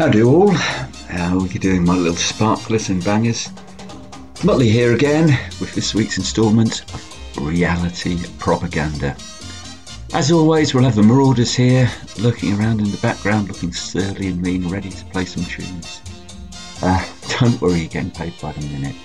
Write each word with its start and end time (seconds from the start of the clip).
Howdy 0.00 0.22
all, 0.22 0.48
how 0.48 1.38
are 1.38 1.46
you 1.46 1.58
doing 1.58 1.84
my 1.84 1.94
little 1.94 2.16
sparklers 2.16 2.88
and 2.88 3.04
bangers? 3.04 3.48
Muttley 4.36 4.72
here 4.72 4.94
again 4.94 5.26
with 5.60 5.74
this 5.74 5.94
week's 5.94 6.16
instalment 6.16 6.90
of 6.90 7.36
Reality 7.36 8.16
Propaganda. 8.38 9.14
As 10.14 10.32
always, 10.32 10.72
we'll 10.72 10.84
have 10.84 10.94
the 10.94 11.02
Marauders 11.02 11.54
here, 11.54 11.90
lurking 12.18 12.58
around 12.58 12.80
in 12.80 12.90
the 12.90 12.96
background, 13.02 13.48
looking 13.48 13.74
surly 13.74 14.28
and 14.28 14.40
mean, 14.40 14.70
ready 14.70 14.88
to 14.88 15.04
play 15.04 15.26
some 15.26 15.44
tunes. 15.44 16.00
Uh, 16.80 17.06
don't 17.38 17.60
worry, 17.60 17.80
you're 17.80 17.88
getting 17.88 18.10
paid 18.10 18.32
by 18.40 18.52
the 18.52 18.66
minute. 18.68 18.96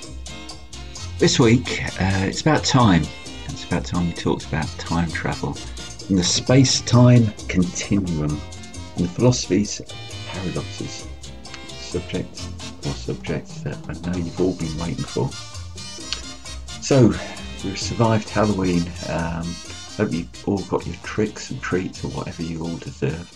This 1.20 1.38
week, 1.42 1.84
uh, 2.02 2.24
it's 2.24 2.40
about 2.40 2.64
time. 2.64 3.04
It's 3.50 3.66
about 3.66 3.84
time 3.84 4.08
we 4.08 4.14
talked 4.14 4.46
about 4.46 4.70
time 4.78 5.12
travel 5.12 5.58
and 6.08 6.18
the 6.18 6.24
space-time 6.24 7.34
continuum 7.50 8.40
and 8.96 9.06
the 9.06 9.10
philosophies 9.10 9.82
paradoxes, 10.36 11.08
subjects 11.68 12.50
or 12.86 12.92
subjects 12.92 13.62
that 13.62 13.78
I 13.88 13.94
know 14.08 14.18
you've 14.18 14.40
all 14.40 14.54
been 14.54 14.78
waiting 14.78 15.04
for. 15.04 15.30
So, 16.82 17.08
we've 17.64 17.80
survived 17.80 18.30
Halloween. 18.30 18.84
Um, 19.10 19.46
hope 19.98 20.12
you 20.12 20.28
all 20.46 20.62
got 20.64 20.86
your 20.86 20.96
tricks 21.04 21.52
and 21.52 21.62
treats 21.62 22.04
or 22.04 22.10
whatever 22.10 22.44
you 22.44 22.62
all 22.62 22.78
deserve. 22.78 23.32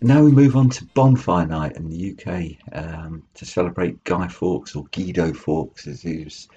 And 0.00 0.08
now 0.08 0.22
we 0.22 0.30
move 0.30 0.56
on 0.56 0.70
to 0.70 0.84
Bonfire 0.86 1.46
Night 1.46 1.76
in 1.76 1.88
the 1.88 2.12
UK 2.12 2.56
um, 2.72 3.22
to 3.34 3.46
celebrate 3.46 4.04
Guy 4.04 4.28
Fawkes 4.28 4.76
or 4.76 4.84
Guido 4.92 5.32
Fawkes 5.32 5.86
as 5.86 6.02
he 6.02 6.24
was 6.24 6.48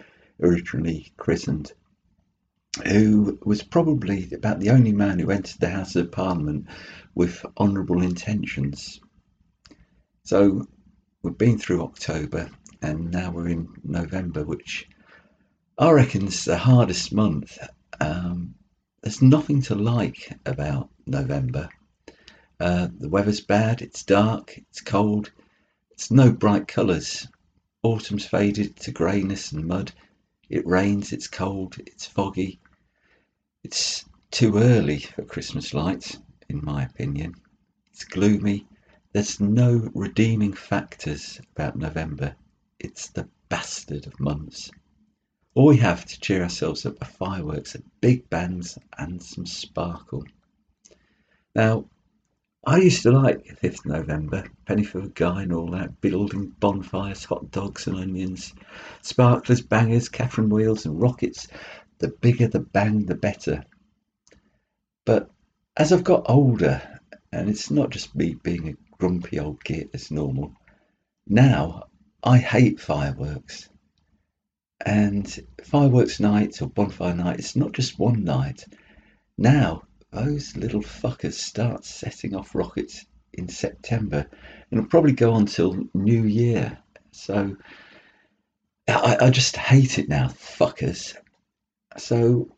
originally 0.42 1.12
christened, 1.18 1.72
who 2.86 3.40
was 3.44 3.64
probably 3.64 4.32
about 4.34 4.60
the 4.60 4.72
only 4.72 4.92
man 4.92 5.20
who 5.20 5.32
entered 5.32 5.60
the 5.60 5.70
House 5.70 5.96
of 5.96 6.12
Parliament 6.12 6.68
with 7.16 7.46
honourable 7.58 8.02
intentions. 8.02 9.00
So 10.24 10.68
we've 11.24 11.38
been 11.38 11.58
through 11.58 11.82
October 11.82 12.50
and 12.82 13.12
now 13.12 13.32
we're 13.32 13.50
in 13.50 13.70
November, 13.84 14.44
which 14.44 14.88
I 15.78 15.90
reckon 15.90 16.28
is 16.28 16.46
the 16.46 16.58
hardest 16.58 17.12
month. 17.12 17.58
Um, 18.00 18.54
there's 19.02 19.22
nothing 19.22 19.64
to 19.64 19.76
like 19.76 20.32
about 20.46 20.90
November. 21.08 21.70
Uh, 22.60 22.88
the 22.96 23.10
weather's 23.10 23.42
bad, 23.42 23.82
it's 23.82 24.04
dark, 24.04 24.56
it's 24.58 24.82
cold, 24.82 25.32
it's 25.90 26.12
no 26.12 26.32
bright 26.32 26.68
colours. 26.68 27.28
Autumn's 27.82 28.26
faded 28.26 28.76
to 28.78 28.92
greyness 28.92 29.52
and 29.52 29.66
mud. 29.66 29.92
It 30.50 30.68
rains, 30.68 31.14
it's 31.14 31.28
cold, 31.28 31.78
it's 31.80 32.06
foggy. 32.06 32.60
It's 33.64 34.06
too 34.30 34.58
early 34.58 35.00
for 35.00 35.24
Christmas 35.24 35.74
lights, 35.74 36.20
in 36.48 36.64
my 36.64 36.84
opinion. 36.84 37.34
It's 37.90 38.04
gloomy, 38.04 38.68
there's 39.14 39.42
no 39.42 39.90
redeeming 39.94 40.54
factors 40.54 41.42
about 41.54 41.76
November. 41.76 42.36
It's 42.80 43.10
the 43.10 43.28
bastard 43.50 44.08
of 44.08 44.20
months. 44.20 44.72
All 45.54 45.68
we 45.68 45.78
have 45.78 46.06
to 46.06 46.20
cheer 46.20 46.44
ourselves 46.44 46.86
up 46.86 47.02
are 47.02 47.06
fireworks, 47.06 47.76
big 48.00 48.30
bangs, 48.30 48.78
and 48.98 49.22
some 49.22 49.46
sparkle. 49.46 50.24
Now, 51.54 51.86
I 52.66 52.78
used 52.78 53.04
to 53.04 53.12
like 53.12 53.60
5th 53.62 53.86
November, 53.86 54.48
penny 54.66 54.84
for 54.84 55.00
a 55.00 55.10
guy 55.10 55.44
and 55.44 55.52
all 55.52 55.72
that, 55.72 56.00
building 56.00 56.56
bonfires, 56.60 57.26
hot 57.26 57.52
dogs 57.52 57.88
and 57.88 57.98
onions, 57.98 58.54
sparklers, 59.02 59.62
bangers, 59.62 60.08
Catherine 60.08 60.50
wheels 60.50 60.86
and 60.86 61.02
rockets. 61.02 61.48
The 61.98 62.10
bigger 62.10 62.48
the 62.48 62.60
bang, 62.60 63.06
the 63.08 63.16
better. 63.16 63.66
But 65.04 65.30
as 65.76 65.92
I've 65.92 66.04
got 66.04 66.30
older, 66.30 67.00
and 67.34 67.50
it's 67.50 67.72
not 67.72 67.90
just 67.90 68.16
me 68.16 68.36
being 68.36 68.70
a 68.70 68.91
grumpy 69.02 69.40
old 69.40 69.64
git 69.64 69.90
as 69.96 70.12
normal. 70.12 70.54
Now 71.28 71.86
I 72.24 72.38
hate 72.38 72.80
fireworks. 72.80 73.68
And 74.86 75.28
fireworks 75.64 76.20
night 76.20 76.62
or 76.62 76.68
bonfire 76.68 77.16
night, 77.16 77.40
it's 77.40 77.56
not 77.56 77.72
just 77.72 77.98
one 77.98 78.24
night. 78.24 78.64
Now 79.40 79.82
those 80.12 80.56
little 80.56 80.82
fuckers 80.82 81.34
start 81.34 81.84
setting 81.84 82.36
off 82.36 82.54
rockets 82.54 83.04
in 83.34 83.48
September 83.48 84.30
and 84.70 84.78
it'll 84.78 84.90
probably 84.90 85.14
go 85.14 85.34
on 85.34 85.48
till 85.48 85.88
New 85.96 86.24
Year. 86.24 86.78
So 87.12 87.58
I, 88.88 89.18
I 89.20 89.30
just 89.32 89.56
hate 89.58 89.98
it 89.98 90.10
now, 90.10 90.28
fuckers. 90.28 91.16
So 91.98 92.50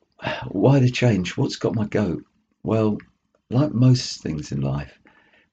why 0.50 0.80
the 0.80 0.92
change? 0.92 1.38
What's 1.38 1.56
got 1.56 1.74
my 1.74 1.86
goat? 1.86 2.26
Well, 2.64 2.98
like 3.50 3.72
most 3.72 4.22
things 4.22 4.52
in 4.52 4.60
life, 4.60 5.00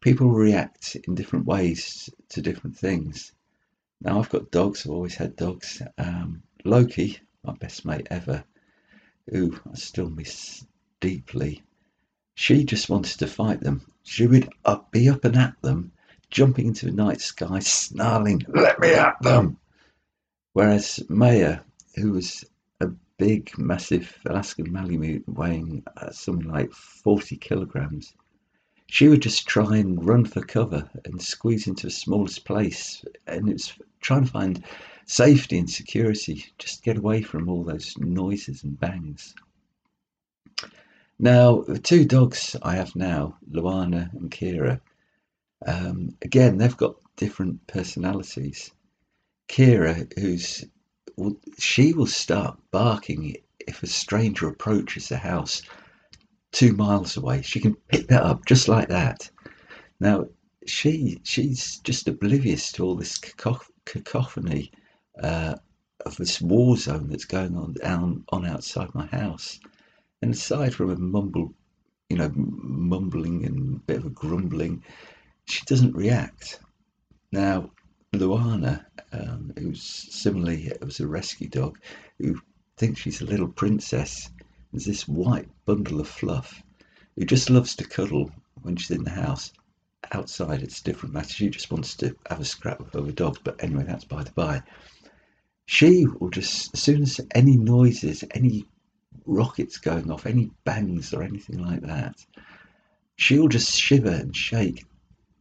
people 0.00 0.30
react 0.30 0.96
in 0.96 1.14
different 1.14 1.46
ways 1.46 2.08
to 2.30 2.42
different 2.42 2.76
things. 2.76 3.32
Now 4.00 4.18
I've 4.18 4.30
got 4.30 4.50
dogs. 4.50 4.86
I've 4.86 4.92
always 4.92 5.14
had 5.14 5.36
dogs. 5.36 5.82
Um, 5.98 6.42
Loki, 6.64 7.18
my 7.44 7.52
best 7.54 7.84
mate 7.84 8.06
ever, 8.10 8.44
who 9.28 9.58
I 9.70 9.74
still 9.74 10.08
miss 10.08 10.64
deeply. 11.00 11.62
She 12.34 12.64
just 12.64 12.88
wanted 12.88 13.18
to 13.18 13.26
fight 13.26 13.60
them. 13.60 13.82
She 14.02 14.26
would 14.26 14.48
up, 14.64 14.90
be 14.90 15.08
up 15.10 15.24
and 15.24 15.36
at 15.36 15.60
them, 15.60 15.92
jumping 16.30 16.66
into 16.66 16.86
the 16.86 16.92
night 16.92 17.20
sky, 17.20 17.58
snarling, 17.58 18.44
"Let 18.48 18.80
me 18.80 18.94
at 18.94 19.20
them!" 19.20 19.58
Whereas 20.54 21.04
Maya, 21.08 21.60
who 21.96 22.12
was 22.12 22.44
a 22.80 22.88
big, 23.18 23.56
massive 23.58 24.18
Alaskan 24.24 24.72
Malamute 24.72 25.28
weighing 25.28 25.84
uh, 25.96 26.10
something 26.10 26.48
like 26.48 26.72
40 26.72 27.36
kilograms, 27.36 28.14
she 28.90 29.08
would 29.08 29.22
just 29.22 29.46
try 29.46 29.76
and 29.76 30.04
run 30.04 30.24
for 30.24 30.42
cover 30.42 30.90
and 31.04 31.22
squeeze 31.22 31.68
into 31.68 31.86
the 31.86 31.92
smallest 31.92 32.44
place. 32.44 33.04
And 33.28 33.48
it's 33.48 33.72
trying 34.00 34.24
to 34.24 34.30
find 34.30 34.64
safety 35.06 35.58
and 35.58 35.70
security, 35.70 36.46
just 36.58 36.82
get 36.82 36.96
away 36.96 37.22
from 37.22 37.48
all 37.48 37.62
those 37.62 37.96
noises 37.98 38.64
and 38.64 38.78
bangs. 38.78 39.36
Now, 41.20 41.60
the 41.62 41.78
two 41.78 42.04
dogs 42.04 42.56
I 42.62 42.74
have 42.74 42.96
now, 42.96 43.38
Luana 43.48 44.12
and 44.12 44.28
Kira, 44.28 44.80
um, 45.64 46.16
again, 46.22 46.58
they've 46.58 46.76
got 46.76 46.96
different 47.14 47.64
personalities. 47.68 48.72
Kira, 49.48 50.12
who's 50.18 50.64
she 51.58 51.92
will 51.92 52.06
start 52.06 52.58
barking 52.72 53.36
if 53.68 53.82
a 53.84 53.86
stranger 53.86 54.48
approaches 54.48 55.10
the 55.10 55.18
house 55.18 55.62
two 56.52 56.72
miles 56.72 57.16
away. 57.16 57.42
She 57.42 57.60
can 57.60 57.74
pick 57.88 58.08
that 58.08 58.22
up 58.22 58.44
just 58.46 58.68
like 58.68 58.88
that. 58.88 59.30
Now, 60.00 60.26
she 60.66 61.20
she's 61.24 61.78
just 61.78 62.08
oblivious 62.08 62.72
to 62.72 62.84
all 62.84 62.96
this 62.96 63.18
cacophony 63.18 64.70
uh, 65.22 65.54
of 66.06 66.16
this 66.16 66.40
war 66.40 66.76
zone 66.76 67.08
that's 67.08 67.24
going 67.24 67.56
on 67.56 67.74
down 67.74 68.24
on 68.30 68.46
outside 68.46 68.94
my 68.94 69.06
house. 69.06 69.58
And 70.22 70.34
aside 70.34 70.74
from 70.74 70.90
a 70.90 70.96
mumble, 70.96 71.54
you 72.08 72.16
know, 72.16 72.30
mumbling 72.34 73.44
and 73.46 73.76
a 73.76 73.78
bit 73.80 73.98
of 73.98 74.06
a 74.06 74.10
grumbling, 74.10 74.82
she 75.46 75.64
doesn't 75.66 75.96
react. 75.96 76.60
Now, 77.32 77.70
Luana, 78.12 78.84
um, 79.12 79.52
who's 79.56 79.82
similarly 79.82 80.66
it 80.66 80.84
was 80.84 81.00
a 81.00 81.06
rescue 81.06 81.48
dog, 81.48 81.78
who 82.18 82.40
thinks 82.76 83.00
she's 83.00 83.20
a 83.20 83.26
little 83.26 83.48
princess, 83.48 84.30
is 84.72 84.84
this 84.84 85.08
white 85.08 85.48
bundle 85.64 86.00
of 86.00 86.08
fluff 86.08 86.62
who 87.16 87.25
just 87.25 87.50
loves 87.50 87.75
to 87.76 87.84
cuddle 87.84 88.31
when 88.62 88.76
she's 88.76 88.97
in 88.97 89.04
the 89.04 89.10
house. 89.10 89.53
Outside, 90.12 90.62
it's 90.62 90.81
a 90.81 90.84
different 90.84 91.14
matter. 91.14 91.28
She 91.28 91.50
just 91.50 91.70
wants 91.70 91.94
to 91.97 92.16
have 92.28 92.41
a 92.41 92.44
scrap 92.44 92.80
with 92.80 92.97
other 92.97 93.12
dogs. 93.12 93.38
But 93.42 93.62
anyway, 93.62 93.84
that's 93.84 94.04
by 94.04 94.25
the 94.25 94.32
by. 94.32 94.62
She 95.66 96.06
will 96.06 96.30
just, 96.30 96.75
as 96.75 96.82
soon 96.82 97.03
as 97.03 97.20
any 97.34 97.56
noises, 97.56 98.24
any 98.33 98.65
rockets 99.27 99.78
going 99.78 100.10
off, 100.10 100.27
any 100.27 100.50
bangs 100.65 101.12
or 101.12 101.22
anything 101.22 101.59
like 101.59 101.83
that, 101.83 102.24
she'll 103.16 103.48
just 103.48 103.78
shiver 103.78 104.10
and 104.10 104.34
shake 104.34 104.84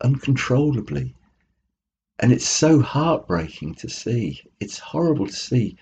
uncontrollably. 0.01 1.15
And 2.19 2.33
it's 2.33 2.47
so 2.47 2.81
heartbreaking 2.81 3.75
to 3.75 3.89
see. 3.89 4.41
It's 4.59 4.77
horrible 4.77 5.27
to 5.27 5.33
see 5.33 5.77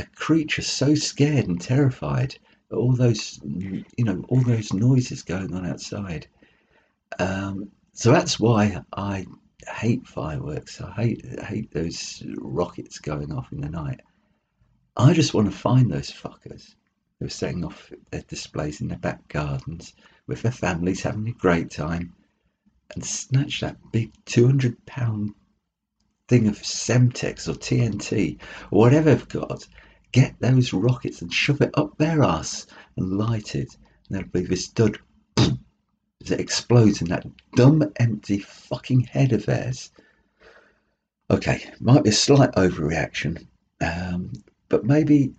a 0.00 0.06
creature 0.16 0.62
so 0.62 0.94
scared 0.94 1.46
and 1.46 1.60
terrified 1.60 2.36
at 2.70 2.76
all 2.76 2.92
those 2.92 3.40
you 3.44 4.04
know 4.04 4.24
all 4.28 4.42
those 4.42 4.72
noises 4.72 5.22
going 5.22 5.54
on 5.54 5.66
outside. 5.66 6.26
Um, 7.18 7.70
so 7.92 8.12
that's 8.12 8.40
why 8.40 8.82
i 8.92 9.26
hate 9.68 10.06
fireworks. 10.06 10.80
I 10.80 10.92
hate 10.92 11.40
hate 11.42 11.70
those 11.72 12.22
rockets 12.38 12.98
going 12.98 13.32
off 13.32 13.52
in 13.52 13.60
the 13.60 13.68
night. 13.68 14.00
I 14.96 15.12
just 15.12 15.34
want 15.34 15.50
to 15.50 15.56
find 15.56 15.90
those 15.90 16.10
fuckers 16.10 16.74
who 17.18 17.26
are 17.26 17.30
setting 17.30 17.64
off 17.64 17.92
their 18.10 18.22
displays 18.22 18.80
in 18.80 18.88
their 18.88 18.98
back 18.98 19.28
gardens 19.28 19.94
with 20.26 20.42
their 20.42 20.52
families 20.52 21.02
having 21.02 21.28
a 21.28 21.32
great 21.32 21.70
time 21.70 22.14
and 22.94 23.04
snatch 23.04 23.60
that 23.60 23.76
big 23.92 24.12
200 24.24 24.84
pound 24.86 25.34
thing 26.28 26.48
of 26.48 26.56
Semtex 26.58 27.48
or 27.48 27.54
TNT 27.54 28.40
or 28.70 28.80
whatever 28.80 29.14
they've 29.14 29.28
got 29.28 29.66
get 30.12 30.34
those 30.40 30.72
rockets 30.72 31.22
and 31.22 31.32
shove 31.32 31.60
it 31.60 31.70
up 31.74 31.96
their 31.96 32.22
ass 32.22 32.66
and 32.96 33.18
light 33.18 33.54
it. 33.54 33.76
And 34.08 34.18
there'll 34.18 34.28
be 34.28 34.42
this 34.42 34.68
dud. 34.68 34.98
as 35.36 36.30
it 36.30 36.40
explodes 36.40 37.00
in 37.00 37.08
that 37.08 37.26
dumb, 37.54 37.92
empty 37.96 38.38
fucking 38.38 39.02
head 39.02 39.32
of 39.32 39.46
theirs. 39.46 39.90
Okay, 41.30 41.70
might 41.80 42.04
be 42.04 42.10
a 42.10 42.12
slight 42.12 42.52
overreaction, 42.52 43.46
um, 43.80 44.32
but 44.68 44.84
maybe 44.84 45.32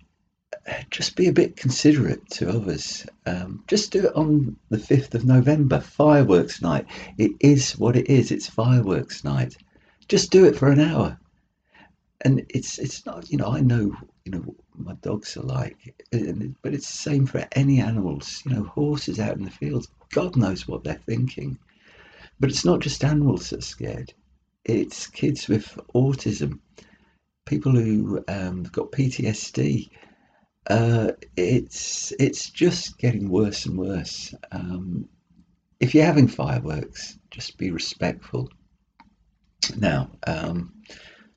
just 0.90 1.16
be 1.16 1.28
a 1.28 1.32
bit 1.32 1.56
considerate 1.56 2.28
to 2.30 2.48
others. 2.48 3.06
Um, 3.26 3.64
just 3.66 3.90
do 3.90 4.06
it 4.06 4.14
on 4.14 4.56
the 4.70 4.76
5th 4.76 5.14
of 5.14 5.24
November, 5.24 5.80
fireworks 5.80 6.62
night. 6.62 6.86
It 7.18 7.32
is 7.40 7.78
what 7.78 7.96
it 7.96 8.08
is, 8.08 8.30
it's 8.30 8.48
fireworks 8.48 9.24
night. 9.24 9.56
Just 10.08 10.30
do 10.30 10.44
it 10.44 10.56
for 10.56 10.70
an 10.70 10.80
hour. 10.80 11.18
And 12.20 12.44
it's 12.50 12.78
it's 12.78 13.04
not, 13.04 13.30
you 13.30 13.38
know, 13.38 13.48
I 13.48 13.60
know, 13.60 13.96
you 14.24 14.32
know, 14.32 14.54
my 14.76 14.94
dogs 14.94 15.36
are 15.36 15.42
like, 15.42 15.94
but 16.10 16.74
it's 16.74 16.90
the 16.90 17.10
same 17.10 17.26
for 17.26 17.46
any 17.52 17.80
animals. 17.80 18.42
You 18.44 18.54
know, 18.54 18.64
horses 18.64 19.20
out 19.20 19.36
in 19.36 19.44
the 19.44 19.50
fields, 19.50 19.88
God 20.10 20.36
knows 20.36 20.66
what 20.66 20.84
they're 20.84 21.02
thinking. 21.06 21.58
But 22.40 22.50
it's 22.50 22.64
not 22.64 22.80
just 22.80 23.04
animals 23.04 23.50
that 23.50 23.58
are 23.58 23.62
scared, 23.62 24.12
it's 24.64 25.06
kids 25.06 25.48
with 25.48 25.78
autism, 25.94 26.58
people 27.44 27.72
who 27.72 28.24
um, 28.28 28.64
have 28.64 28.72
got 28.72 28.92
PTSD 28.92 29.90
uh, 30.68 31.12
it's 31.36 32.12
it's 32.20 32.50
just 32.50 32.98
getting 32.98 33.28
worse 33.28 33.66
and 33.66 33.78
worse. 33.78 34.34
Um, 34.52 35.08
if 35.80 35.94
you're 35.94 36.04
having 36.04 36.28
fireworks, 36.28 37.18
just 37.30 37.58
be 37.58 37.70
respectful. 37.70 38.48
Now, 39.76 40.10
um, 40.26 40.72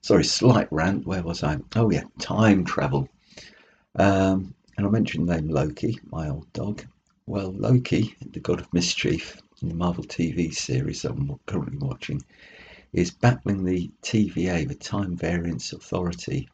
sorry, 0.01 0.23
slight 0.23 0.67
rant. 0.71 1.07
Where 1.07 1.23
was 1.23 1.43
I? 1.43 1.57
Oh 1.75 1.89
yeah, 1.89 2.03
time 2.19 2.65
travel. 2.65 3.09
Um, 3.97 4.53
and 4.77 4.85
I 4.85 4.89
mentioned 4.89 5.29
the 5.29 5.35
name 5.35 5.49
Loki, 5.49 5.99
my 6.11 6.29
old 6.29 6.51
dog. 6.51 6.85
Well, 7.27 7.53
Loki, 7.53 8.15
the 8.31 8.41
god 8.41 8.59
of 8.59 8.73
mischief 8.73 9.41
in 9.61 9.69
the 9.69 9.75
Marvel 9.75 10.03
TV 10.03 10.53
series 10.53 11.01
that 11.01 11.11
I'm 11.11 11.39
currently 11.45 11.77
watching, 11.77 12.23
is 12.91 13.11
battling 13.11 13.63
the 13.63 13.89
TVA, 14.01 14.67
the 14.67 14.75
Time 14.75 15.15
Variance 15.15 15.71
Authority, 15.71 16.49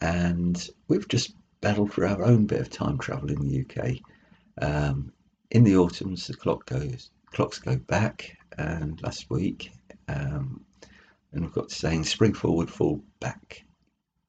and 0.00 0.68
we've 0.88 1.08
just 1.08 1.34
battled 1.60 1.92
for 1.92 2.06
our 2.06 2.24
own 2.24 2.46
bit 2.46 2.60
of 2.60 2.70
time 2.70 2.98
travel 2.98 3.30
in 3.30 3.46
the 3.46 3.60
UK. 3.60 3.98
Um, 4.62 5.12
in 5.50 5.62
the 5.62 5.76
autumns, 5.76 6.26
the 6.26 6.34
clock 6.34 6.64
goes, 6.66 7.10
clocks 7.32 7.58
go 7.58 7.76
back, 7.76 8.36
and 8.56 9.00
last 9.02 9.28
week, 9.30 9.72
um, 10.08 10.64
and 11.32 11.42
we've 11.42 11.52
got 11.52 11.70
saying 11.70 12.04
spring 12.04 12.32
forward, 12.32 12.70
fall 12.70 13.02
back. 13.20 13.64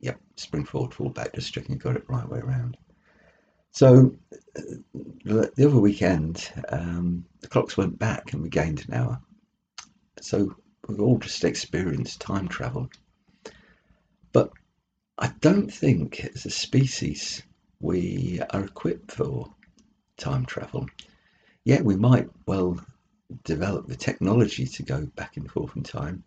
Yep, 0.01 0.19
spring 0.35 0.65
forward, 0.65 0.93
fall 0.93 1.09
back. 1.09 1.33
Just 1.33 1.53
checking 1.53 1.77
got 1.77 1.95
it 1.95 2.09
right 2.09 2.27
way 2.27 2.39
around. 2.39 2.77
So 3.71 4.15
uh, 4.57 4.61
the 5.23 5.65
other 5.65 5.79
weekend, 5.79 6.51
um, 6.69 7.25
the 7.39 7.47
clocks 7.47 7.77
went 7.77 7.97
back 7.97 8.33
and 8.33 8.41
we 8.41 8.49
gained 8.49 8.83
an 8.87 8.93
hour. 8.93 9.21
So 10.19 10.55
we've 10.87 10.99
all 10.99 11.17
just 11.17 11.43
experienced 11.43 12.19
time 12.19 12.47
travel. 12.47 12.89
But 14.33 14.51
I 15.17 15.31
don't 15.39 15.71
think 15.71 16.25
as 16.35 16.45
a 16.45 16.49
species 16.49 17.43
we 17.79 18.41
are 18.49 18.65
equipped 18.65 19.11
for 19.11 19.53
time 20.17 20.45
travel. 20.45 20.87
Yet 21.63 21.85
we 21.85 21.95
might 21.95 22.29
well 22.45 22.79
develop 23.43 23.87
the 23.87 23.95
technology 23.95 24.65
to 24.65 24.83
go 24.83 25.05
back 25.15 25.37
and 25.37 25.49
forth 25.49 25.75
in 25.75 25.83
time, 25.83 26.23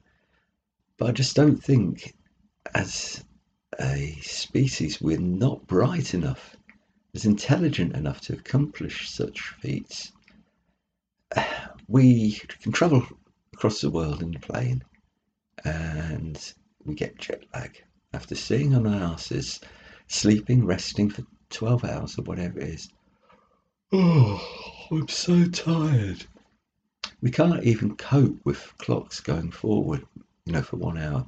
but 0.96 1.08
I 1.08 1.12
just 1.12 1.36
don't 1.36 1.62
think 1.62 2.14
as 2.74 3.24
a 3.80 4.18
species 4.22 5.00
we're 5.00 5.18
not 5.18 5.66
bright 5.66 6.14
enough, 6.14 6.56
as 7.14 7.24
intelligent 7.24 7.94
enough 7.94 8.20
to 8.22 8.34
accomplish 8.34 9.10
such 9.10 9.40
feats. 9.60 10.12
We 11.88 12.40
can 12.60 12.72
travel 12.72 13.06
across 13.52 13.80
the 13.80 13.90
world 13.90 14.22
in 14.22 14.34
a 14.34 14.40
plane 14.40 14.82
and 15.64 16.54
we 16.84 16.94
get 16.94 17.18
jet 17.18 17.44
lag 17.54 17.82
after 18.12 18.34
sitting 18.34 18.74
on 18.74 18.86
our 18.86 19.12
asses, 19.12 19.60
sleeping, 20.06 20.64
resting 20.64 21.10
for 21.10 21.24
12 21.50 21.84
hours 21.84 22.18
or 22.18 22.22
whatever 22.22 22.60
it 22.60 22.68
is. 22.68 22.88
Oh, 23.92 24.86
I'm 24.90 25.08
so 25.08 25.44
tired. 25.46 26.24
We 27.20 27.30
can't 27.30 27.64
even 27.64 27.96
cope 27.96 28.38
with 28.44 28.72
clocks 28.78 29.20
going 29.20 29.50
forward, 29.50 30.04
you 30.46 30.52
know, 30.52 30.62
for 30.62 30.76
one 30.76 30.98
hour. 30.98 31.26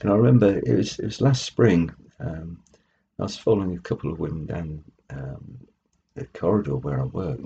And 0.00 0.10
I 0.10 0.14
remember 0.14 0.58
it 0.58 0.76
was 0.76 0.98
it 0.98 1.04
was 1.04 1.20
last 1.20 1.44
spring. 1.44 1.92
Um, 2.18 2.62
I 3.18 3.24
was 3.24 3.36
following 3.36 3.76
a 3.76 3.80
couple 3.80 4.12
of 4.12 4.18
women 4.18 4.46
down 4.46 4.84
um, 5.10 5.58
the 6.14 6.26
corridor 6.26 6.76
where 6.76 7.00
I 7.00 7.04
work, 7.04 7.38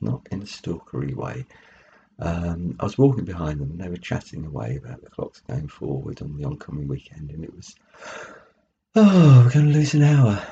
not 0.00 0.26
in 0.30 0.42
a 0.42 0.46
stalkery 0.46 1.14
way. 1.14 1.46
Um, 2.18 2.76
I 2.80 2.84
was 2.84 2.98
walking 2.98 3.24
behind 3.24 3.60
them 3.60 3.70
and 3.70 3.80
they 3.80 3.88
were 3.88 3.96
chatting 3.96 4.44
away 4.44 4.76
about 4.76 5.02
the 5.02 5.10
clocks 5.10 5.40
going 5.40 5.68
forward 5.68 6.20
on 6.20 6.36
the 6.36 6.44
oncoming 6.44 6.88
weekend, 6.88 7.30
and 7.30 7.44
it 7.44 7.54
was, 7.54 7.74
oh, 8.94 9.42
we're 9.44 9.52
going 9.52 9.66
to 9.66 9.78
lose 9.78 9.94
an 9.94 10.02
hour 10.02 10.42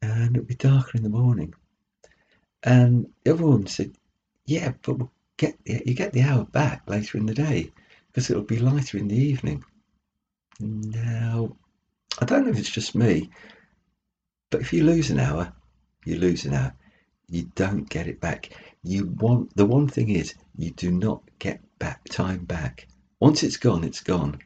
and 0.00 0.36
it'll 0.36 0.46
be 0.46 0.54
darker 0.54 0.96
in 0.96 1.04
the 1.04 1.08
morning. 1.08 1.54
And 2.64 3.06
the 3.24 3.32
other 3.32 3.46
one 3.46 3.66
said, 3.66 3.92
yeah, 4.46 4.72
but 4.82 4.98
we'll 4.98 5.12
get 5.36 5.56
the, 5.64 5.82
you 5.86 5.94
get 5.94 6.12
the 6.12 6.22
hour 6.22 6.44
back 6.44 6.82
later 6.88 7.18
in 7.18 7.26
the 7.26 7.34
day 7.34 7.72
because 8.08 8.30
it'll 8.30 8.42
be 8.42 8.58
lighter 8.58 8.98
in 8.98 9.08
the 9.08 9.16
evening. 9.16 9.64
Now, 10.60 11.56
I 12.20 12.24
don't 12.24 12.44
know 12.44 12.50
if 12.50 12.58
it's 12.58 12.70
just 12.70 12.94
me, 12.94 13.30
but 14.50 14.60
if 14.60 14.72
you 14.72 14.84
lose 14.84 15.10
an 15.10 15.18
hour, 15.18 15.52
you 16.04 16.16
lose 16.18 16.44
an 16.44 16.54
hour. 16.54 16.74
You 17.28 17.50
don't 17.54 17.88
get 17.88 18.06
it 18.06 18.20
back. 18.20 18.50
You 18.82 19.06
want 19.06 19.56
the 19.56 19.64
one 19.64 19.88
thing 19.88 20.10
is 20.10 20.34
you 20.56 20.70
do 20.72 20.90
not 20.90 21.22
get 21.38 21.60
back 21.78 22.04
time 22.04 22.44
back. 22.44 22.86
Once 23.20 23.42
it's 23.42 23.56
gone, 23.56 23.84
it's 23.84 24.02
gone. 24.02 24.38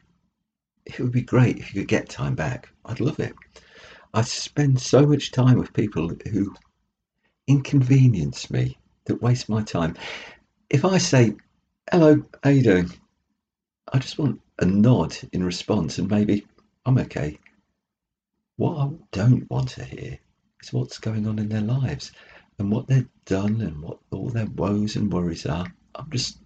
It 0.85 0.99
would 0.99 1.11
be 1.11 1.21
great 1.21 1.57
if 1.57 1.73
you 1.73 1.81
could 1.81 1.89
get 1.89 2.09
time 2.09 2.35
back. 2.35 2.69
I'd 2.85 3.01
love 3.01 3.19
it. 3.19 3.33
I 4.13 4.21
spend 4.21 4.79
so 4.79 5.05
much 5.05 5.31
time 5.31 5.57
with 5.57 5.73
people 5.73 6.11
who 6.31 6.55
inconvenience 7.47 8.49
me, 8.49 8.77
that 9.05 9.21
waste 9.21 9.49
my 9.49 9.63
time. 9.63 9.95
If 10.69 10.85
I 10.85 10.97
say, 10.97 11.35
hello, 11.91 12.23
how 12.43 12.49
you 12.51 12.63
doing? 12.63 12.91
I 13.91 13.99
just 13.99 14.17
want 14.17 14.39
a 14.59 14.65
nod 14.65 15.15
in 15.31 15.43
response 15.43 15.97
and 15.97 16.09
maybe 16.09 16.45
I'm 16.85 16.97
okay. 16.99 17.37
What 18.55 18.77
I 18.77 18.89
don't 19.11 19.49
want 19.49 19.69
to 19.69 19.83
hear 19.83 20.17
is 20.61 20.73
what's 20.73 20.97
going 20.97 21.27
on 21.27 21.39
in 21.39 21.49
their 21.49 21.61
lives 21.61 22.11
and 22.57 22.71
what 22.71 22.87
they've 22.87 23.09
done 23.25 23.61
and 23.61 23.81
what 23.81 23.99
all 24.11 24.29
their 24.29 24.47
woes 24.47 24.95
and 24.95 25.13
worries 25.13 25.45
are. 25.45 25.71
I'm 25.95 26.09
just, 26.09 26.39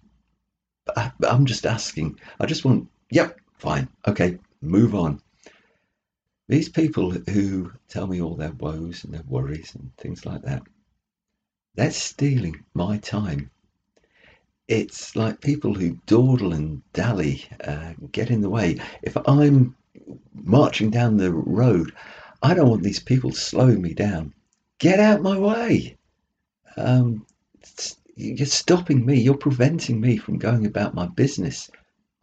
I'm 0.96 1.46
just 1.46 1.64
asking. 1.64 2.18
I 2.38 2.46
just 2.46 2.64
want, 2.64 2.88
yep, 3.10 3.38
fine, 3.58 3.88
okay, 4.06 4.38
move 4.60 4.94
on. 4.94 5.20
These 6.48 6.68
people 6.68 7.12
who 7.12 7.72
tell 7.88 8.06
me 8.06 8.20
all 8.20 8.34
their 8.34 8.52
woes 8.52 9.04
and 9.04 9.14
their 9.14 9.22
worries 9.26 9.74
and 9.74 9.96
things 9.96 10.26
like 10.26 10.42
that, 10.42 10.62
they're 11.74 11.90
stealing 11.90 12.64
my 12.74 12.98
time. 12.98 13.50
It's 14.72 15.14
like 15.14 15.42
people 15.42 15.74
who 15.74 15.98
dawdle 16.06 16.54
and 16.54 16.80
dally, 16.94 17.44
uh, 17.62 17.92
get 18.10 18.30
in 18.30 18.40
the 18.40 18.48
way. 18.48 18.78
If 19.02 19.18
I'm 19.26 19.76
marching 20.32 20.88
down 20.88 21.18
the 21.18 21.30
road, 21.30 21.92
I 22.42 22.54
don't 22.54 22.70
want 22.70 22.82
these 22.82 22.98
people 22.98 23.32
slowing 23.32 23.82
me 23.82 23.92
down. 23.92 24.32
Get 24.78 24.98
out 24.98 25.20
my 25.20 25.36
way. 25.36 25.98
Um, 26.78 27.26
you're 28.16 28.46
stopping 28.46 29.04
me. 29.04 29.20
You're 29.20 29.36
preventing 29.36 30.00
me 30.00 30.16
from 30.16 30.38
going 30.38 30.64
about 30.64 30.94
my 30.94 31.06
business. 31.06 31.70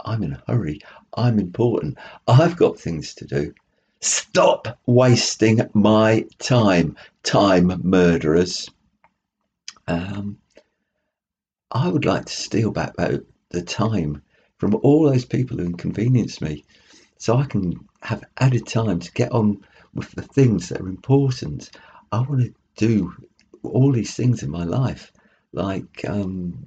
I'm 0.03 0.23
in 0.23 0.33
a 0.33 0.43
hurry. 0.47 0.81
I'm 1.13 1.37
important. 1.37 1.99
I've 2.27 2.57
got 2.57 2.79
things 2.79 3.13
to 3.13 3.25
do. 3.25 3.53
Stop 4.01 4.79
wasting 4.87 5.61
my 5.75 6.25
time, 6.39 6.95
time 7.21 7.79
murderers. 7.83 8.67
Um, 9.87 10.39
I 11.71 11.87
would 11.87 12.05
like 12.05 12.25
to 12.25 12.33
steal 12.33 12.71
back 12.71 12.95
the 12.95 13.61
time 13.61 14.23
from 14.57 14.75
all 14.75 15.03
those 15.03 15.25
people 15.25 15.57
who 15.57 15.65
inconvenience 15.65 16.41
me 16.41 16.65
so 17.19 17.37
I 17.37 17.45
can 17.45 17.87
have 18.01 18.23
added 18.37 18.65
time 18.65 18.99
to 18.99 19.11
get 19.11 19.31
on 19.31 19.63
with 19.93 20.11
the 20.11 20.21
things 20.21 20.69
that 20.69 20.81
are 20.81 20.87
important. 20.87 21.69
I 22.11 22.21
want 22.21 22.41
to 22.41 22.53
do 22.75 23.13
all 23.61 23.91
these 23.91 24.15
things 24.15 24.41
in 24.41 24.49
my 24.49 24.63
life, 24.63 25.11
like 25.51 26.05
um, 26.07 26.57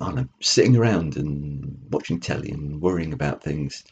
I 0.00 0.06
don't 0.06 0.16
know, 0.16 0.28
sitting 0.40 0.76
around 0.76 1.16
and 1.16 1.86
watching 1.90 2.20
telly 2.20 2.50
and 2.50 2.80
worrying 2.80 3.12
about 3.12 3.42
things. 3.42 3.84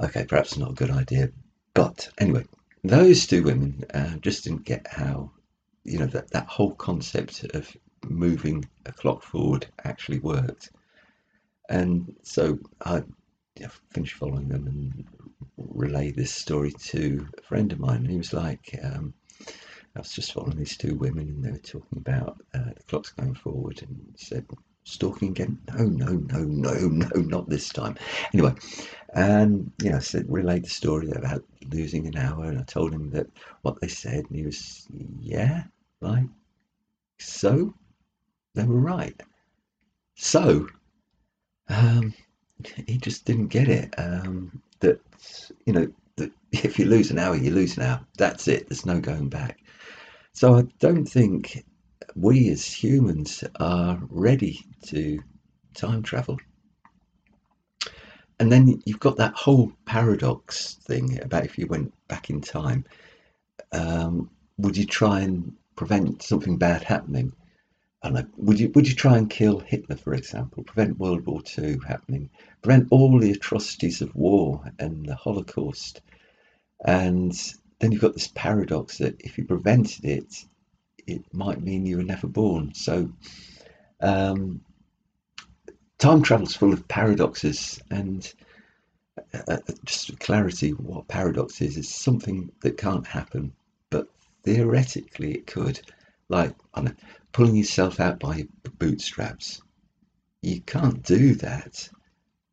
Okay, 0.00 0.26
perhaps 0.26 0.56
not 0.56 0.72
a 0.72 0.74
good 0.74 0.90
idea, 0.90 1.30
but 1.74 2.08
anyway, 2.18 2.44
those 2.84 3.26
two 3.26 3.42
women 3.42 3.84
uh, 3.92 4.16
just 4.18 4.44
didn't 4.44 4.64
get 4.64 4.86
how 4.86 5.32
you 5.84 5.98
know 5.98 6.06
that 6.06 6.30
that 6.30 6.46
whole 6.46 6.74
concept 6.74 7.44
of 7.54 7.76
moving 8.08 8.68
a 8.86 8.92
clock 8.92 9.22
forward 9.22 9.66
actually 9.84 10.18
worked, 10.20 10.70
and 11.68 12.14
so 12.22 12.58
I 12.84 13.02
finished 13.90 14.14
following 14.14 14.48
them 14.48 14.66
and 14.66 15.04
relayed 15.56 16.16
this 16.16 16.34
story 16.34 16.72
to 16.72 17.28
a 17.38 17.42
friend 17.42 17.72
of 17.72 17.80
mine, 17.80 18.02
and 18.02 18.10
he 18.10 18.18
was 18.18 18.32
like. 18.32 18.78
Um, 18.82 19.14
I 19.94 20.00
was 20.00 20.12
just 20.12 20.34
following 20.34 20.58
these 20.58 20.76
two 20.76 20.94
women 20.94 21.26
and 21.28 21.42
they 21.42 21.52
were 21.52 21.56
talking 21.56 21.96
about 21.96 22.38
uh, 22.52 22.74
the 22.76 22.82
clocks 22.86 23.12
going 23.12 23.34
forward 23.34 23.80
and 23.80 24.14
said, 24.14 24.44
stalking 24.86 25.30
again? 25.30 25.58
No, 25.68 25.84
no, 25.84 26.06
no, 26.06 26.38
no, 26.44 26.72
no, 26.72 27.20
not 27.20 27.48
this 27.48 27.68
time. 27.70 27.96
Anyway, 28.32 28.54
and 29.14 29.70
you 29.82 29.90
know, 29.90 29.98
said 29.98 30.26
relayed 30.28 30.64
the 30.64 30.70
story 30.70 31.10
about 31.10 31.44
losing 31.68 32.06
an 32.06 32.16
hour, 32.16 32.44
and 32.44 32.58
I 32.58 32.62
told 32.62 32.92
him 32.92 33.10
that 33.10 33.26
what 33.62 33.80
they 33.80 33.88
said, 33.88 34.24
and 34.28 34.36
he 34.36 34.44
was, 34.44 34.86
yeah, 35.20 35.64
like 36.00 36.26
so. 37.18 37.74
They 38.56 38.64
were 38.64 38.80
right. 38.80 39.20
So, 40.14 40.66
um, 41.68 42.14
he 42.86 42.96
just 42.96 43.26
didn't 43.26 43.48
get 43.48 43.68
it. 43.68 43.94
Um, 43.98 44.62
that 44.80 44.98
you 45.66 45.74
know, 45.74 45.92
that 46.16 46.32
if 46.52 46.78
you 46.78 46.86
lose 46.86 47.10
an 47.10 47.18
hour, 47.18 47.36
you 47.36 47.50
lose 47.50 47.76
an 47.76 47.82
hour. 47.82 48.00
That's 48.16 48.48
it. 48.48 48.68
There's 48.68 48.86
no 48.86 48.98
going 48.98 49.28
back. 49.28 49.60
So 50.32 50.56
I 50.56 50.62
don't 50.80 51.04
think 51.04 51.64
we 52.14 52.48
as 52.48 52.64
humans 52.64 53.44
are 53.60 54.00
ready 54.08 54.64
to 54.86 55.22
time 55.74 56.02
travel. 56.02 56.38
And 58.40 58.50
then 58.50 58.82
you've 58.86 59.00
got 59.00 59.16
that 59.16 59.34
whole 59.34 59.70
paradox 59.84 60.74
thing 60.74 61.20
about 61.22 61.44
if 61.44 61.58
you 61.58 61.66
went 61.66 61.92
back 62.08 62.30
in 62.30 62.40
time, 62.40 62.84
um, 63.72 64.30
would 64.56 64.76
you 64.76 64.86
try 64.86 65.20
and 65.20 65.54
prevent 65.74 66.22
something 66.22 66.56
bad 66.56 66.82
happening? 66.82 67.32
I 68.14 68.24
would 68.36 68.60
you 68.60 68.70
would 68.74 68.88
you 68.88 68.94
try 68.94 69.16
and 69.16 69.30
kill 69.30 69.58
Hitler, 69.60 69.96
for 69.96 70.14
example, 70.14 70.64
prevent 70.64 70.98
World 70.98 71.26
War 71.26 71.40
II 71.58 71.78
happening, 71.86 72.30
prevent 72.62 72.88
all 72.90 73.18
the 73.18 73.32
atrocities 73.32 74.02
of 74.02 74.14
war 74.14 74.72
and 74.78 75.06
the 75.06 75.14
Holocaust? 75.14 76.02
And 76.84 77.32
then 77.78 77.92
you've 77.92 78.02
got 78.02 78.14
this 78.14 78.30
paradox 78.34 78.98
that 78.98 79.20
if 79.20 79.38
you 79.38 79.44
prevented 79.44 80.04
it, 80.04 80.44
it 81.06 81.22
might 81.32 81.62
mean 81.62 81.86
you 81.86 81.96
were 81.96 82.02
never 82.02 82.26
born. 82.26 82.74
So 82.74 83.10
um, 84.00 84.60
time 85.98 86.22
travel's 86.22 86.54
full 86.54 86.72
of 86.72 86.86
paradoxes 86.88 87.80
and 87.90 88.32
uh, 89.32 89.40
uh, 89.48 89.58
just 89.84 90.08
for 90.08 90.16
clarity 90.16 90.70
what 90.70 91.08
paradox 91.08 91.62
is 91.62 91.76
is 91.76 91.88
something 91.88 92.50
that 92.60 92.76
can't 92.76 93.06
happen 93.06 93.52
but 93.88 94.08
theoretically 94.44 95.32
it 95.32 95.46
could 95.46 95.80
like 96.28 96.54
I 96.74 96.82
know, 96.82 96.92
pulling 97.36 97.56
yourself 97.56 98.00
out 98.00 98.18
by 98.18 98.48
bootstraps. 98.78 99.60
You 100.40 100.62
can't 100.62 101.02
do 101.02 101.34
that 101.34 101.86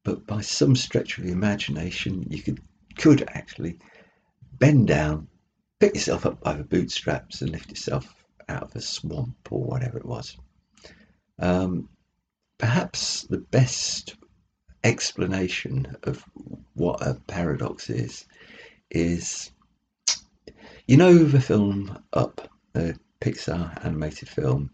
but 0.03 0.27
by 0.27 0.41
some 0.41 0.75
stretch 0.75 1.17
of 1.17 1.23
the 1.23 1.31
imagination 1.31 2.27
you 2.29 2.43
could 2.43 2.59
could 2.97 3.23
actually 3.29 3.77
bend 4.59 4.87
down 4.87 5.25
pick 5.79 5.95
yourself 5.95 6.25
up 6.25 6.41
by 6.41 6.51
the 6.51 6.65
bootstraps 6.65 7.41
and 7.41 7.51
lift 7.51 7.69
yourself 7.69 8.13
out 8.49 8.63
of 8.63 8.75
a 8.75 8.81
swamp 8.81 9.37
or 9.49 9.63
whatever 9.63 9.97
it 9.97 10.05
was. 10.05 10.35
Um, 11.39 11.87
perhaps 12.57 13.21
the 13.21 13.39
best 13.39 14.17
explanation 14.83 15.95
of 16.03 16.25
what 16.73 17.01
a 17.01 17.13
paradox 17.27 17.89
is 17.89 18.25
is 18.91 19.49
you 20.87 20.97
know 20.97 21.23
the 21.23 21.39
film 21.39 22.03
Up, 22.11 22.49
the 22.73 22.99
Pixar 23.23 23.85
animated 23.85 24.27
film, 24.27 24.69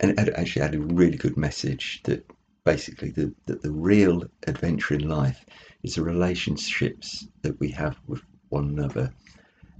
and 0.00 0.18
it 0.18 0.34
actually 0.36 0.62
had 0.62 0.74
a 0.74 0.80
really 0.80 1.16
good 1.16 1.36
message 1.36 2.00
that 2.04 2.26
basically 2.64 3.10
the, 3.10 3.32
that 3.46 3.62
the 3.62 3.70
real 3.70 4.24
adventure 4.46 4.94
in 4.94 5.08
life 5.08 5.44
is 5.82 5.94
the 5.94 6.02
relationships 6.02 7.28
that 7.42 7.58
we 7.60 7.70
have 7.70 7.96
with 8.06 8.20
one 8.48 8.68
another 8.68 9.12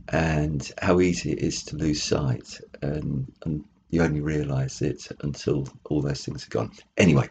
and 0.08 0.72
how 0.80 1.00
easy 1.00 1.32
it 1.32 1.40
is 1.40 1.64
to 1.64 1.76
lose 1.76 2.02
sight 2.02 2.60
and, 2.82 3.30
and 3.44 3.64
you 3.90 4.02
only 4.02 4.20
realise 4.20 4.82
it 4.82 5.06
until 5.20 5.68
all 5.90 6.00
those 6.00 6.24
things 6.24 6.46
are 6.46 6.50
gone. 6.50 6.70
Anyway, 6.96 7.28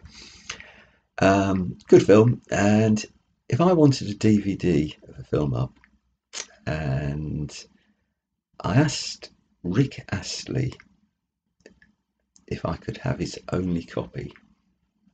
um, 1.18 1.76
good 1.88 2.04
film. 2.04 2.42
And 2.50 3.04
if 3.48 3.60
I 3.60 3.72
wanted 3.72 4.10
a 4.10 4.14
DVD 4.14 4.94
of 5.08 5.18
a 5.18 5.24
film 5.24 5.54
up, 5.54 5.72
and 6.66 7.66
I 8.60 8.74
asked 8.74 9.30
Rick 9.62 10.04
Astley 10.10 10.74
if 12.46 12.64
I 12.64 12.76
could 12.76 12.98
have 12.98 13.18
his 13.18 13.38
only 13.52 13.84
copy, 13.84 14.32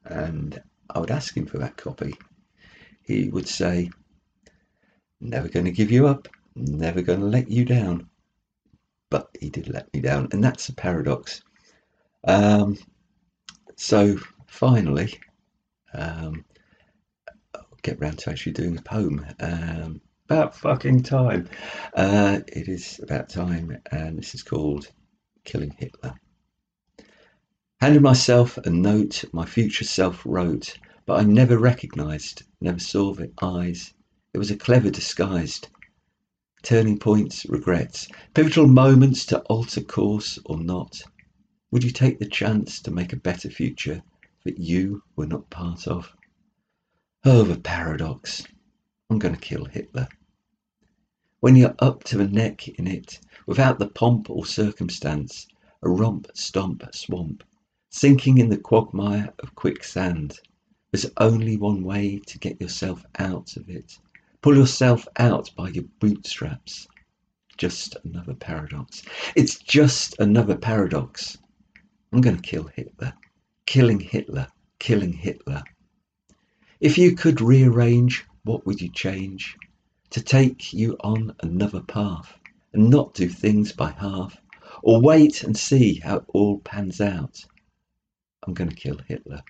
and 0.05 0.61
I 0.91 0.99
would 0.99 1.11
ask 1.11 1.37
him 1.37 1.47
for 1.47 1.59
that 1.59 1.77
copy, 1.77 2.15
he 3.03 3.29
would 3.29 3.49
say, 3.49 3.91
Never 5.21 5.49
going 5.49 5.67
to 5.67 5.73
give 5.73 5.91
you 5.93 6.09
up, 6.09 6.29
never 6.57 7.01
going 7.01 7.21
to 7.21 7.27
let 7.27 7.49
you 7.49 7.65
down 7.65 8.11
but 9.13 9.29
he 9.39 9.51
did 9.51 9.69
let 9.69 9.93
me 9.93 10.01
down, 10.01 10.27
and 10.33 10.43
that's 10.43 10.71
a 10.71 10.75
paradox. 10.75 11.43
Um, 12.25 12.79
so 13.77 14.17
finally, 14.47 15.21
um, 15.93 16.47
I'll 17.55 17.67
get 17.83 18.01
round 18.01 18.21
to 18.21 18.31
actually 18.31 18.53
doing 18.53 18.75
the 18.75 18.81
poem. 18.81 19.27
Um, 19.39 20.01
about 20.31 20.57
fucking 20.57 21.03
time. 21.03 21.47
Uh, 21.95 22.41
it 22.49 22.69
is 22.69 23.01
about 23.03 23.29
time, 23.29 23.83
and 23.91 24.17
this 24.17 24.35
is 24.35 24.43
called 24.43 24.91
Killing 25.45 25.77
Hitler. 25.79 26.15
Handed 27.83 28.01
myself 28.01 28.59
a 28.59 28.71
note 28.71 29.25
my 29.33 29.45
future 29.45 29.83
self 29.83 30.25
wrote, 30.25 30.79
but 31.05 31.19
I 31.19 31.25
never 31.25 31.59
recognised, 31.59 32.45
never 32.61 32.79
saw 32.79 33.13
the 33.13 33.33
eyes. 33.43 33.93
It 34.33 34.39
was 34.39 34.53
a 34.53 34.57
clever 34.57 34.89
disguised 34.89 35.67
turning 36.63 37.01
points, 37.01 37.45
regrets, 37.47 38.07
pivotal 38.35 38.69
moments 38.69 39.27
to 39.27 39.41
alter 39.47 39.81
course 39.81 40.39
or 40.45 40.61
not? 40.61 41.03
Would 41.73 41.83
you 41.83 41.91
take 41.91 42.21
the 42.21 42.29
chance 42.29 42.81
to 42.83 42.93
make 42.93 43.13
a 43.13 43.17
better 43.17 43.51
future 43.51 44.05
that 44.45 44.61
you 44.61 45.03
were 45.17 45.27
not 45.27 45.51
part 45.51 45.89
of? 45.89 46.15
Oh, 47.25 47.43
the 47.43 47.59
paradox. 47.59 48.45
I'm 49.11 49.19
going 49.19 49.35
to 49.35 49.41
kill 49.41 49.65
Hitler. 49.65 50.07
When 51.41 51.57
you're 51.57 51.75
up 51.81 52.05
to 52.05 52.17
the 52.17 52.29
neck 52.29 52.69
in 52.69 52.87
it, 52.87 53.19
without 53.45 53.81
the 53.81 53.89
pomp 53.89 54.31
or 54.31 54.47
circumstance, 54.47 55.49
a 55.83 55.91
romp, 55.91 56.29
stomp, 56.33 56.85
swamp, 56.95 57.43
sinking 57.93 58.39
in 58.39 58.49
the 58.49 58.59
quagmire 58.59 59.33
of 59.39 59.55
quicksand, 59.55 60.41
there's 60.91 61.07
only 61.19 61.57
one 61.57 61.85
way 61.85 62.21
to 62.27 62.39
get 62.39 62.61
yourself 62.61 63.05
out 63.19 63.57
of 63.57 63.69
it 63.69 63.97
Pull 64.43 64.57
yourself 64.57 65.07
out 65.19 65.53
by 65.57 65.69
your 65.69 65.85
bootstraps. 66.01 66.89
Just 67.57 67.97
another 68.05 68.35
paradox. 68.35 69.05
It's 69.37 69.57
just 69.57 70.19
another 70.19 70.57
paradox. 70.57 71.39
I'm 72.13 72.21
going 72.21 72.35
to 72.35 72.43
kill 72.43 72.65
Hitler. 72.65 73.15
Killing 73.67 74.01
Hitler. 74.01 74.49
Killing 74.81 75.13
Hitler. 75.13 75.63
If 76.81 76.99
you 76.99 77.15
could 77.15 77.41
rearrange, 77.41 78.25
what 78.43 78.67
would 78.67 78.81
you 78.81 78.89
change? 78.89 79.57
To 80.11 80.21
take 80.21 80.73
you 80.73 80.97
on 81.05 81.37
another 81.45 81.81
path 81.81 82.37
and 82.73 82.91
not 82.91 83.15
do 83.15 83.29
things 83.29 83.71
by 83.71 83.93
half, 83.93 84.37
or 84.83 85.01
wait 85.01 85.45
and 85.45 85.57
see 85.57 86.01
how 86.01 86.17
it 86.17 86.25
all 86.31 86.59
pans 86.59 87.01
out. 87.01 87.45
I'm 88.43 88.55
going 88.55 88.71
to 88.71 88.77
kill 88.77 88.99
Hitler. 89.07 89.43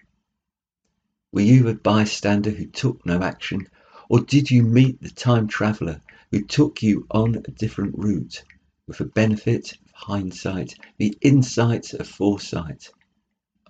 Were 1.33 1.41
you 1.41 1.69
a 1.69 1.75
bystander 1.75 2.51
who 2.51 2.67
took 2.67 3.05
no 3.07 3.23
action 3.23 3.69
or 4.13 4.21
did 4.21 4.51
you 4.51 4.63
meet 4.63 5.01
the 5.01 5.09
time 5.09 5.49
traveller 5.49 5.99
who 6.31 6.45
took 6.45 6.83
you 6.83 7.07
on 7.11 7.37
a 7.37 7.51
different 7.51 7.97
route 7.97 8.43
with 8.87 8.99
the 8.99 9.07
benefit 9.07 9.73
of 9.73 9.93
hindsight, 9.93 10.75
the 10.99 11.17
insight 11.23 11.95
of 11.95 12.07
foresight? 12.07 12.91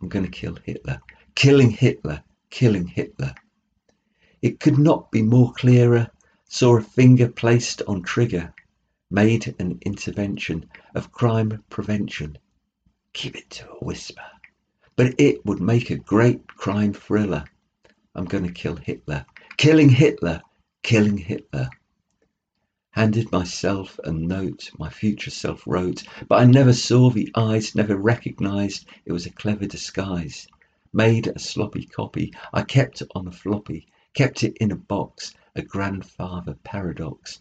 I'm 0.00 0.08
going 0.08 0.24
to 0.24 0.30
kill 0.30 0.58
Hitler. 0.64 1.00
Killing 1.36 1.70
Hitler, 1.70 2.24
killing 2.50 2.88
Hitler. 2.88 3.36
It 4.42 4.58
could 4.58 4.78
not 4.78 5.12
be 5.12 5.22
more 5.22 5.52
clearer. 5.52 6.10
Saw 6.48 6.76
a 6.76 6.82
finger 6.82 7.28
placed 7.28 7.82
on 7.82 8.02
trigger, 8.02 8.52
made 9.10 9.54
an 9.60 9.78
intervention 9.82 10.68
of 10.96 11.12
crime 11.12 11.62
prevention. 11.70 12.36
Keep 13.12 13.36
it 13.36 13.50
to 13.50 13.70
a 13.70 13.84
whisper. 13.84 14.24
But 15.02 15.14
it 15.18 15.44
would 15.44 15.60
make 15.60 15.90
a 15.90 15.96
great 15.96 16.46
crime 16.46 16.92
thriller. 16.92 17.42
I'm 18.14 18.24
going 18.24 18.44
to 18.44 18.52
kill 18.52 18.76
Hitler. 18.76 19.26
Killing 19.56 19.88
Hitler, 19.88 20.42
killing 20.84 21.18
Hitler. 21.18 21.70
Handed 22.92 23.32
myself 23.32 23.98
a 24.04 24.12
note 24.12 24.70
my 24.78 24.90
future 24.90 25.32
self 25.32 25.66
wrote, 25.66 26.04
but 26.28 26.40
I 26.40 26.44
never 26.44 26.72
saw 26.72 27.10
the 27.10 27.32
eyes, 27.34 27.74
never 27.74 27.96
recognized 27.96 28.86
it 29.04 29.10
was 29.10 29.26
a 29.26 29.30
clever 29.30 29.66
disguise. 29.66 30.46
Made 30.92 31.26
a 31.26 31.40
sloppy 31.40 31.84
copy, 31.84 32.32
I 32.52 32.62
kept 32.62 33.02
it 33.02 33.10
on 33.12 33.26
a 33.26 33.32
floppy, 33.32 33.88
kept 34.14 34.44
it 34.44 34.56
in 34.58 34.70
a 34.70 34.76
box, 34.76 35.34
a 35.56 35.62
grandfather 35.62 36.54
paradox. 36.62 37.40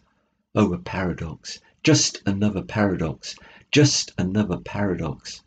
Oh, 0.55 0.73
a 0.73 0.79
paradox, 0.79 1.59
just 1.83 2.23
another 2.25 2.63
paradox, 2.63 3.35
just 3.69 4.13
another 4.17 4.57
paradox. 4.57 5.43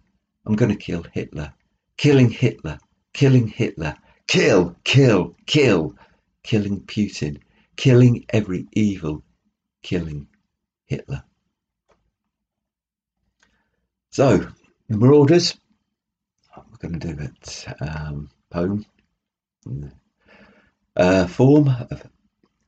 I'm 0.46 0.54
going 0.54 0.70
to 0.70 0.78
kill 0.78 1.02
Hitler. 1.12 1.54
Killing 1.96 2.30
Hitler, 2.30 2.78
killing 3.12 3.46
Hitler, 3.46 3.96
kill, 4.26 4.76
kill, 4.84 5.34
kill, 5.46 5.96
killing 6.42 6.80
Putin, 6.82 7.40
killing 7.76 8.24
every 8.30 8.66
evil, 8.72 9.22
killing 9.82 10.26
Hitler. 10.86 11.22
So, 14.10 14.46
the 14.88 14.96
Marauders, 14.96 15.56
we're 16.56 16.88
going 16.88 17.00
to 17.00 17.14
do 17.14 17.22
it 17.22 17.64
um, 17.80 18.30
poem. 18.50 18.86
A 20.96 21.26
form 21.26 21.68
of 21.68 22.08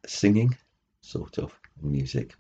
singing, 0.06 0.56
sort 1.02 1.38
of 1.38 1.52
music. 1.80 2.35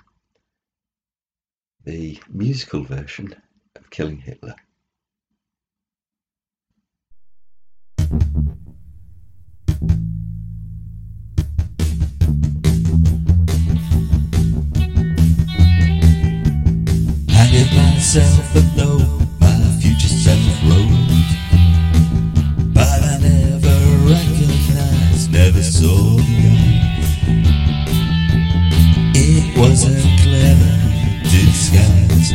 The 1.84 2.18
musical 2.28 2.82
version 2.82 3.32
of 3.76 3.88
Killing 3.90 4.18
Hitler. 4.18 4.56
myself 18.06 18.54
my 19.40 19.56
future. 19.80 20.08
But 22.72 23.02
I 23.02 23.18
never 23.20 23.76
recognized, 24.06 25.32
never 25.32 25.62
saw. 25.62 26.16
It 29.14 29.58
wasn't 29.58 30.02
clever 30.20 30.76
disguise. 31.24 32.32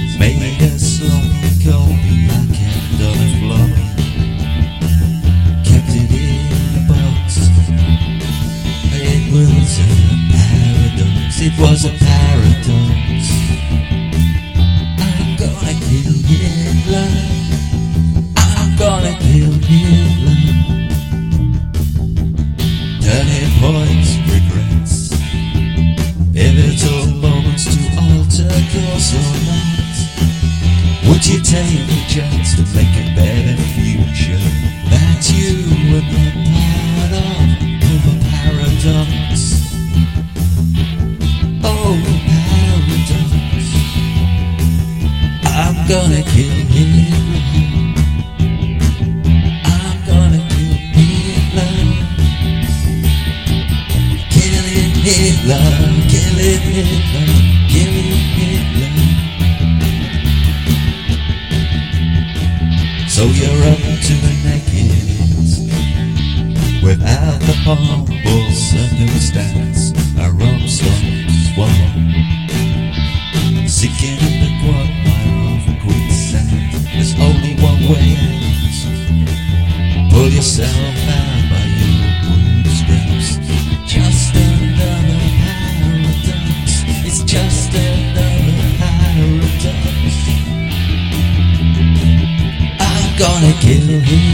was 11.62 11.86
a 11.86 12.11
Ele 93.72 94.00
riu. 94.00 94.31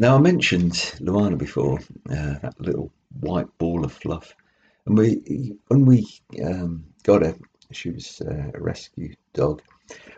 Now, 0.00 0.16
I 0.16 0.18
mentioned 0.18 0.72
Luana 1.00 1.36
before, 1.36 1.78
uh, 2.08 2.38
that 2.38 2.58
little 2.58 2.90
white 3.20 3.48
ball 3.58 3.84
of 3.84 3.92
fluff. 3.92 4.34
And 4.86 4.96
we, 4.96 5.58
when 5.68 5.84
we 5.84 6.08
um, 6.42 6.86
got 7.02 7.20
her, 7.20 7.34
she 7.70 7.90
was 7.90 8.22
uh, 8.22 8.50
a 8.54 8.60
rescue 8.62 9.14
dog. 9.34 9.60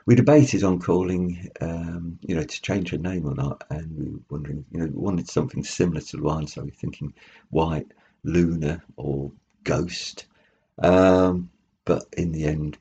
We 0.07 0.15
debated 0.15 0.63
on 0.63 0.79
calling, 0.79 1.51
um, 1.61 2.17
you 2.23 2.37
know, 2.37 2.45
to 2.45 2.63
change 2.63 2.91
her 2.91 2.97
name 2.97 3.27
or 3.27 3.35
not, 3.35 3.65
and 3.71 3.99
we 3.99 4.11
were 4.11 4.21
wondering, 4.31 4.65
you 4.71 4.79
know, 4.79 4.87
we 4.87 4.93
wanted 4.93 5.29
something 5.29 5.65
similar 5.65 6.01
to 6.01 6.19
Luana, 6.19 6.49
so 6.49 6.63
we 6.63 6.69
were 6.69 6.77
thinking 6.77 7.13
White, 7.51 7.91
Luna, 8.23 8.81
or 8.97 9.33
Ghost. 9.65 10.27
Um, 10.79 11.51
but 11.85 12.05
in 12.17 12.31
the 12.31 12.45
end, 12.45 12.79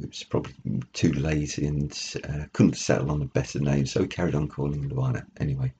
it 0.00 0.08
was 0.08 0.24
probably 0.24 0.54
too 0.94 1.12
lazy 1.12 1.66
and 1.66 1.92
uh, 2.26 2.44
couldn't 2.54 2.78
settle 2.78 3.10
on 3.10 3.20
a 3.20 3.26
better 3.26 3.60
name, 3.60 3.84
so 3.84 4.00
we 4.00 4.08
carried 4.08 4.34
on 4.34 4.48
calling 4.48 4.88
Luana 4.88 5.26
anyway. 5.40 5.74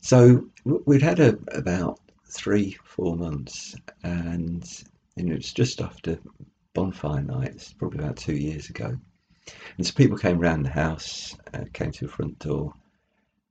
So 0.00 0.48
we'd 0.64 1.02
had 1.02 1.18
her 1.18 1.38
about 1.52 2.00
three, 2.28 2.76
four 2.84 3.16
months, 3.16 3.74
and 4.02 4.64
you 5.16 5.24
know, 5.24 5.32
it 5.32 5.38
was 5.38 5.52
just 5.52 5.80
after 5.80 6.18
bonfire 6.74 7.22
night. 7.22 7.72
Probably 7.78 8.00
about 8.00 8.16
two 8.16 8.36
years 8.36 8.70
ago, 8.70 8.96
and 9.76 9.86
so 9.86 9.92
people 9.94 10.18
came 10.18 10.38
round 10.38 10.64
the 10.64 10.70
house, 10.70 11.36
uh, 11.54 11.64
came 11.72 11.90
to 11.92 12.06
the 12.06 12.12
front 12.12 12.38
door, 12.38 12.72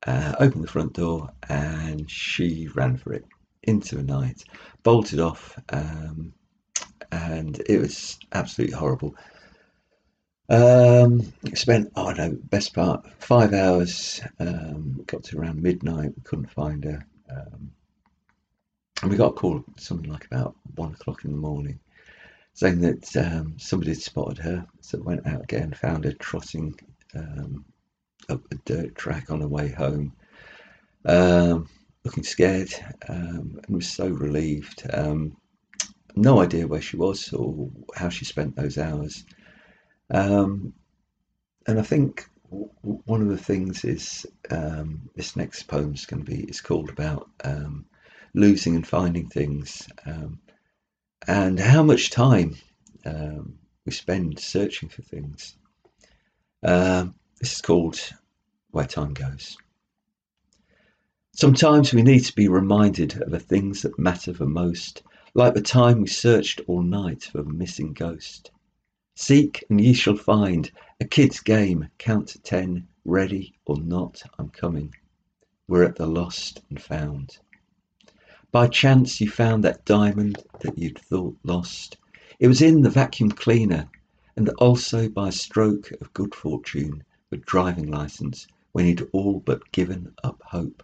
uh, 0.06 0.34
opened 0.38 0.64
the 0.64 0.68
front 0.68 0.94
door, 0.94 1.30
and 1.48 2.10
she 2.10 2.68
ran 2.74 2.96
for 2.96 3.12
it 3.12 3.24
into 3.62 3.96
the 3.96 4.02
night, 4.02 4.44
bolted 4.82 5.20
off, 5.20 5.58
um, 5.70 6.32
and 7.12 7.60
it 7.68 7.78
was 7.80 8.18
absolutely 8.32 8.76
horrible. 8.76 9.14
Um, 10.48 11.32
spent, 11.54 11.92
oh 11.96 12.12
know, 12.12 12.38
best 12.50 12.72
part, 12.74 13.06
five 13.18 13.52
hours, 13.52 14.20
um, 14.38 15.02
got 15.06 15.24
to 15.24 15.38
around 15.38 15.60
midnight, 15.62 16.12
we 16.16 16.22
couldn't 16.22 16.50
find 16.50 16.84
her. 16.84 17.04
Um, 17.30 17.72
and 19.02 19.10
we 19.10 19.16
got 19.16 19.32
a 19.32 19.34
call 19.34 19.64
something 19.76 20.10
like 20.10 20.24
about 20.26 20.54
one 20.76 20.92
o'clock 20.92 21.24
in 21.24 21.32
the 21.32 21.36
morning 21.36 21.80
saying 22.54 22.80
that 22.80 23.16
um, 23.16 23.54
somebody 23.58 23.90
had 23.90 24.00
spotted 24.00 24.38
her. 24.38 24.66
So 24.80 24.98
went 25.02 25.26
out 25.26 25.42
again, 25.42 25.74
found 25.74 26.04
her 26.04 26.12
trotting 26.12 26.78
um, 27.14 27.64
up 28.30 28.40
a 28.50 28.54
dirt 28.64 28.94
track 28.94 29.30
on 29.30 29.42
her 29.42 29.48
way 29.48 29.68
home, 29.68 30.12
um, 31.04 31.68
looking 32.04 32.24
scared 32.24 32.70
and 33.08 33.60
was 33.68 33.90
so 33.90 34.08
relieved. 34.08 34.84
No 36.18 36.40
idea 36.40 36.66
where 36.66 36.80
she 36.80 36.96
was 36.96 37.30
or 37.34 37.68
how 37.94 38.08
she 38.08 38.24
spent 38.24 38.56
those 38.56 38.78
hours. 38.78 39.24
Um, 40.10 40.72
and 41.66 41.78
I 41.78 41.82
think 41.82 42.28
w- 42.50 42.70
one 43.04 43.22
of 43.22 43.28
the 43.28 43.36
things 43.36 43.84
is 43.84 44.26
um, 44.50 45.10
this 45.14 45.36
next 45.36 45.64
poem 45.64 45.94
is 45.94 46.06
going 46.06 46.24
to 46.24 46.30
be 46.30 46.44
is 46.44 46.60
called 46.60 46.90
about 46.90 47.28
um, 47.44 47.86
losing 48.34 48.76
and 48.76 48.86
finding 48.86 49.28
things, 49.28 49.88
um, 50.04 50.40
and 51.26 51.58
how 51.58 51.82
much 51.82 52.10
time 52.10 52.56
um, 53.04 53.58
we 53.84 53.92
spend 53.92 54.38
searching 54.38 54.88
for 54.88 55.02
things. 55.02 55.56
Um, 56.62 57.14
this 57.40 57.54
is 57.54 57.60
called 57.60 57.98
Where 58.70 58.86
Time 58.86 59.14
Goes. 59.14 59.56
Sometimes 61.32 61.92
we 61.92 62.02
need 62.02 62.24
to 62.24 62.34
be 62.34 62.48
reminded 62.48 63.20
of 63.20 63.30
the 63.30 63.38
things 63.38 63.82
that 63.82 63.98
matter 63.98 64.32
the 64.32 64.46
most, 64.46 65.02
like 65.34 65.52
the 65.54 65.60
time 65.60 66.00
we 66.00 66.08
searched 66.08 66.62
all 66.66 66.82
night 66.82 67.24
for 67.24 67.42
the 67.42 67.52
missing 67.52 67.92
ghost. 67.92 68.50
Seek 69.18 69.64
and 69.70 69.80
ye 69.80 69.94
shall 69.94 70.18
find. 70.18 70.70
A 71.00 71.06
kid's 71.06 71.40
game. 71.40 71.88
Count 71.96 72.28
to 72.28 72.38
ten. 72.38 72.86
Ready 73.06 73.54
or 73.64 73.80
not, 73.80 74.22
I'm 74.38 74.50
coming. 74.50 74.94
We're 75.66 75.84
at 75.84 75.96
the 75.96 76.06
lost 76.06 76.60
and 76.68 76.78
found. 76.78 77.38
By 78.52 78.68
chance 78.68 79.18
you 79.18 79.30
found 79.30 79.64
that 79.64 79.86
diamond 79.86 80.44
that 80.60 80.76
you'd 80.76 80.98
thought 80.98 81.34
lost. 81.44 81.96
It 82.38 82.48
was 82.48 82.60
in 82.60 82.82
the 82.82 82.90
vacuum 82.90 83.30
cleaner, 83.30 83.88
and 84.36 84.50
also 84.58 85.08
by 85.08 85.28
a 85.28 85.32
stroke 85.32 85.92
of 85.92 86.12
good 86.12 86.34
fortune, 86.34 87.02
the 87.30 87.38
driving 87.38 87.90
license, 87.90 88.46
when 88.72 88.84
you'd 88.84 89.08
all 89.14 89.40
but 89.40 89.72
given 89.72 90.14
up 90.24 90.42
hope 90.44 90.82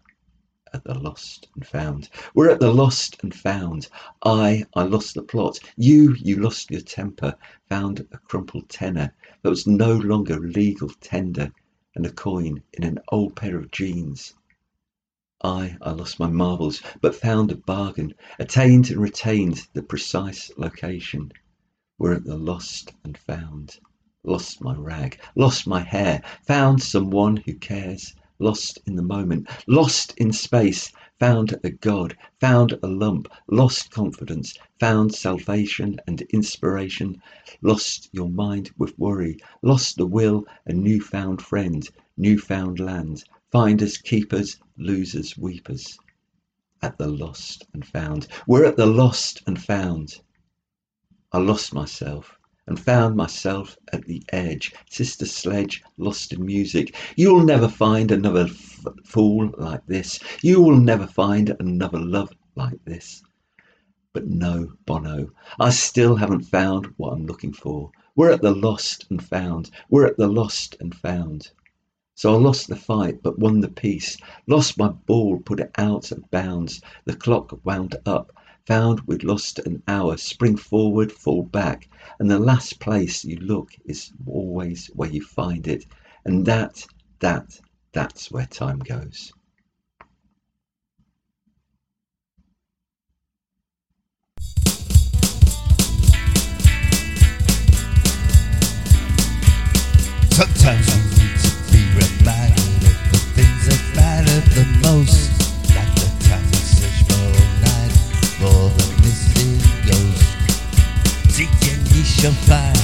at 0.74 0.84
the 0.84 0.94
lost 0.94 1.48
and 1.54 1.66
found. 1.66 2.08
We're 2.34 2.50
at 2.50 2.60
the 2.60 2.72
lost 2.72 3.22
and 3.22 3.34
found. 3.34 3.88
I, 4.24 4.64
I 4.74 4.84
lost 4.84 5.14
the 5.14 5.22
plot. 5.22 5.58
You, 5.76 6.14
you 6.18 6.36
lost 6.36 6.70
your 6.70 6.80
temper. 6.80 7.36
Found 7.68 8.06
a 8.12 8.18
crumpled 8.18 8.68
tenner 8.68 9.12
that 9.42 9.50
was 9.50 9.66
no 9.66 9.94
longer 9.94 10.38
legal 10.38 10.88
tender, 11.00 11.52
and 11.94 12.06
a 12.06 12.12
coin 12.12 12.62
in 12.72 12.84
an 12.84 12.98
old 13.08 13.36
pair 13.36 13.58
of 13.58 13.70
jeans. 13.70 14.34
I, 15.44 15.76
I 15.82 15.90
lost 15.90 16.20
my 16.20 16.28
marbles, 16.28 16.82
but 17.00 17.14
found 17.14 17.50
a 17.50 17.56
bargain, 17.56 18.14
attained 18.38 18.90
and 18.90 19.00
retained 19.00 19.66
the 19.74 19.82
precise 19.82 20.50
location. 20.56 21.32
We're 21.98 22.14
at 22.14 22.24
the 22.24 22.38
lost 22.38 22.92
and 23.04 23.18
found. 23.18 23.78
Lost 24.24 24.62
my 24.62 24.74
rag, 24.76 25.20
lost 25.34 25.66
my 25.66 25.80
hair, 25.80 26.22
found 26.46 26.80
someone 26.80 27.36
who 27.38 27.54
cares 27.54 28.14
lost 28.38 28.78
in 28.86 28.96
the 28.96 29.02
moment, 29.02 29.48
lost 29.66 30.14
in 30.16 30.32
space, 30.32 30.92
found 31.18 31.58
a 31.62 31.70
God, 31.70 32.16
found 32.40 32.78
a 32.82 32.86
lump, 32.86 33.28
lost 33.48 33.90
confidence, 33.90 34.54
found 34.80 35.14
salvation 35.14 36.00
and 36.06 36.20
inspiration, 36.32 37.20
lost 37.60 38.08
your 38.12 38.28
mind 38.28 38.70
with 38.78 38.98
worry, 38.98 39.38
lost 39.62 39.96
the 39.96 40.06
will, 40.06 40.44
a 40.66 40.72
newfound 40.72 41.40
friend, 41.40 41.88
newfound 42.16 42.80
land, 42.80 43.22
finders, 43.50 43.98
keepers, 43.98 44.58
losers, 44.76 45.36
weepers. 45.38 45.98
At 46.82 46.98
the 46.98 47.08
lost 47.08 47.66
and 47.74 47.86
found. 47.86 48.26
We're 48.46 48.64
at 48.64 48.76
the 48.76 48.86
lost 48.86 49.42
and 49.46 49.62
found. 49.62 50.20
I 51.30 51.38
lost 51.38 51.72
myself 51.72 52.36
and 52.66 52.78
found 52.78 53.16
myself 53.16 53.76
at 53.92 54.04
the 54.06 54.22
edge. 54.32 54.72
Sister 54.88 55.26
Sledge, 55.26 55.82
lost 55.98 56.32
in 56.32 56.44
music. 56.46 56.94
You'll 57.16 57.44
never 57.44 57.68
find 57.68 58.10
another 58.10 58.46
f- 58.48 58.86
fool 59.04 59.52
like 59.58 59.84
this. 59.86 60.18
You 60.42 60.62
will 60.62 60.78
never 60.78 61.06
find 61.06 61.56
another 61.58 61.98
love 61.98 62.32
like 62.54 62.84
this. 62.84 63.22
But 64.12 64.26
no, 64.26 64.74
Bono, 64.84 65.30
I 65.58 65.70
still 65.70 66.16
haven't 66.16 66.42
found 66.42 66.92
what 66.98 67.14
I'm 67.14 67.26
looking 67.26 67.52
for. 67.52 67.90
We're 68.14 68.30
at 68.30 68.42
the 68.42 68.54
lost 68.54 69.06
and 69.08 69.24
found. 69.24 69.70
We're 69.88 70.06
at 70.06 70.18
the 70.18 70.28
lost 70.28 70.76
and 70.80 70.94
found. 70.94 71.50
So 72.14 72.34
I 72.34 72.36
lost 72.36 72.68
the 72.68 72.76
fight, 72.76 73.22
but 73.22 73.38
won 73.38 73.60
the 73.60 73.70
peace. 73.70 74.18
Lost 74.46 74.78
my 74.78 74.88
ball, 74.88 75.40
put 75.40 75.60
it 75.60 75.70
out 75.78 76.12
of 76.12 76.30
bounds. 76.30 76.82
The 77.06 77.16
clock 77.16 77.58
wound 77.64 77.96
up. 78.04 78.32
Found 78.66 79.00
we'd 79.00 79.24
lost 79.24 79.58
an 79.58 79.82
hour. 79.88 80.16
Spring 80.16 80.56
forward, 80.56 81.10
fall 81.10 81.42
back. 81.42 81.88
And 82.20 82.30
the 82.30 82.38
last 82.38 82.78
place 82.78 83.24
you 83.24 83.36
look 83.38 83.72
is 83.84 84.12
always 84.24 84.86
where 84.94 85.10
you 85.10 85.22
find 85.22 85.66
it. 85.66 85.84
And 86.24 86.46
that, 86.46 86.86
that, 87.18 87.58
that's 87.92 88.30
where 88.30 88.46
time 88.46 88.78
goes. 88.78 89.32
Sometimes 100.30 100.86
we 100.94 101.02
need 101.18 101.38
to 101.38 101.50
be 101.72 101.82
reminded 101.94 102.84
of 102.86 103.10
the 103.10 103.18
things 103.34 103.66
that 103.66 103.92
matter 103.96 104.40
the 104.54 104.64
most. 104.82 105.41
And 112.24 112.81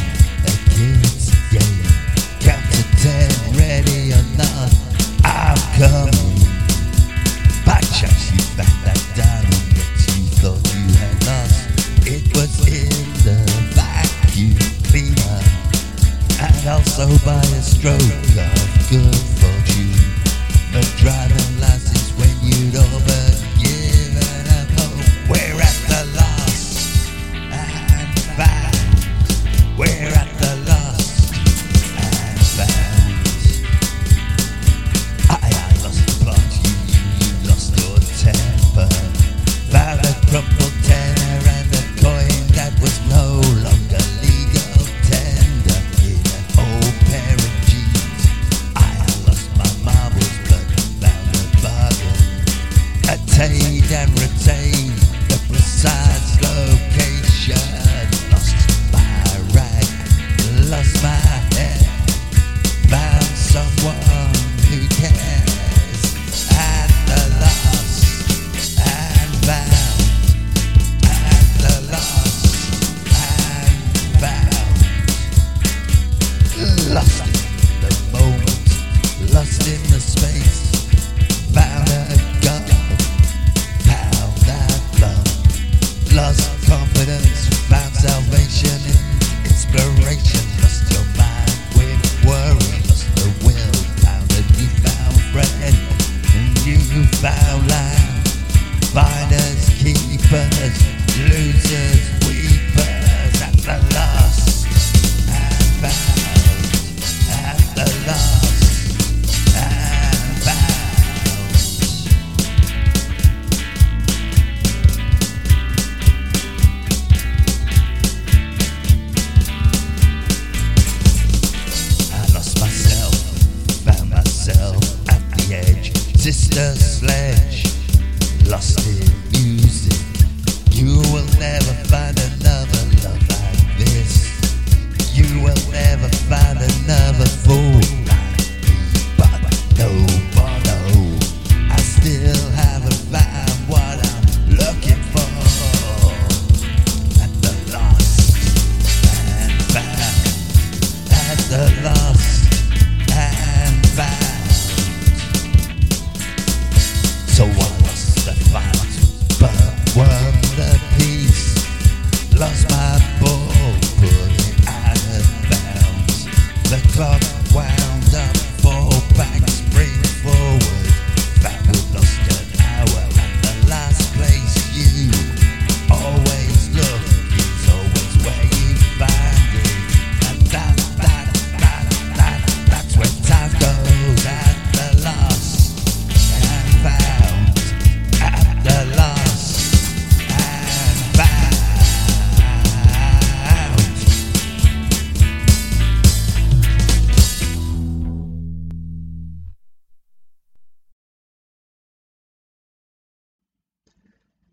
club 166.99 167.38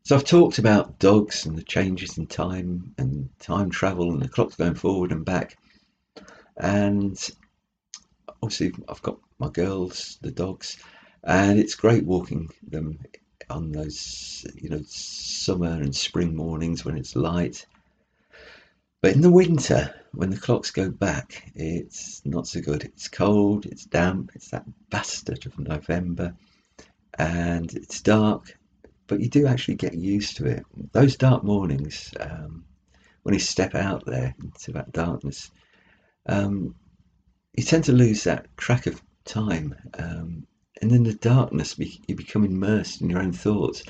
So 0.06 0.16
I've 0.16 0.24
talked 0.24 0.60
about 0.60 1.00
dogs 1.00 1.48
and 1.48 1.58
the 1.58 1.64
changes 1.64 2.20
in 2.20 2.28
time 2.28 2.94
and 3.00 3.28
time 3.40 3.72
travel 3.72 4.12
and 4.12 4.22
the 4.22 4.30
clocks 4.30 4.56
going 4.56 4.76
forward 4.76 5.12
and 5.12 5.26
back. 5.26 5.58
And 6.58 7.18
obviously 8.44 8.72
I've 8.88 9.02
got 9.02 9.18
my 9.40 9.50
girls, 9.50 10.20
the 10.22 10.30
dogs, 10.30 10.78
and 11.24 11.58
it's 11.58 11.74
great 11.74 12.06
walking 12.06 12.50
them 12.62 13.00
on 13.50 13.72
those 13.72 14.46
you 14.54 14.70
know 14.70 14.84
summer 14.86 15.72
and 15.72 15.96
spring 15.96 16.36
mornings 16.36 16.86
when 16.86 16.98
it's 16.98 17.16
light. 17.16 17.66
But 19.02 19.16
in 19.16 19.22
the 19.22 19.32
winter, 19.32 19.92
when 20.12 20.30
the 20.30 20.38
clocks 20.38 20.70
go 20.70 20.92
back, 20.92 21.52
it's 21.56 22.24
not 22.26 22.46
so 22.46 22.62
good. 22.62 22.84
It's 22.84 23.08
cold, 23.08 23.66
it's 23.66 23.86
damp, 23.86 24.34
it's 24.36 24.52
that 24.52 24.66
bastard 24.92 25.48
of 25.48 25.58
November, 25.58 26.36
and 27.18 27.74
it's 27.74 28.02
dark 28.02 28.56
but 29.08 29.20
you 29.20 29.30
do 29.30 29.48
actually 29.48 29.76
get 29.76 29.94
used 29.94 30.38
to 30.38 30.46
it. 30.46 30.64
Those 30.92 31.16
dark 31.16 31.44
mornings, 31.44 32.14
um, 32.20 32.66
when 33.24 33.34
you 33.34 33.40
step 33.40 33.76
out 33.76 34.06
there 34.06 34.36
into 34.42 34.72
that 34.74 34.92
darkness, 34.92 35.52
um, 36.28 36.76
you 37.56 37.64
tend 37.64 37.86
to 37.86 37.92
lose 37.92 38.24
that 38.24 38.56
track 38.58 38.88
of 38.88 39.02
time. 39.24 39.76
Um, 39.98 40.48
and 40.82 40.92
in 40.92 41.04
the 41.04 41.14
darkness, 41.14 41.78
you 41.78 42.16
become 42.16 42.44
immersed 42.44 43.02
in 43.02 43.10
your 43.10 43.22
own 43.22 43.32
thoughts. 43.32 43.84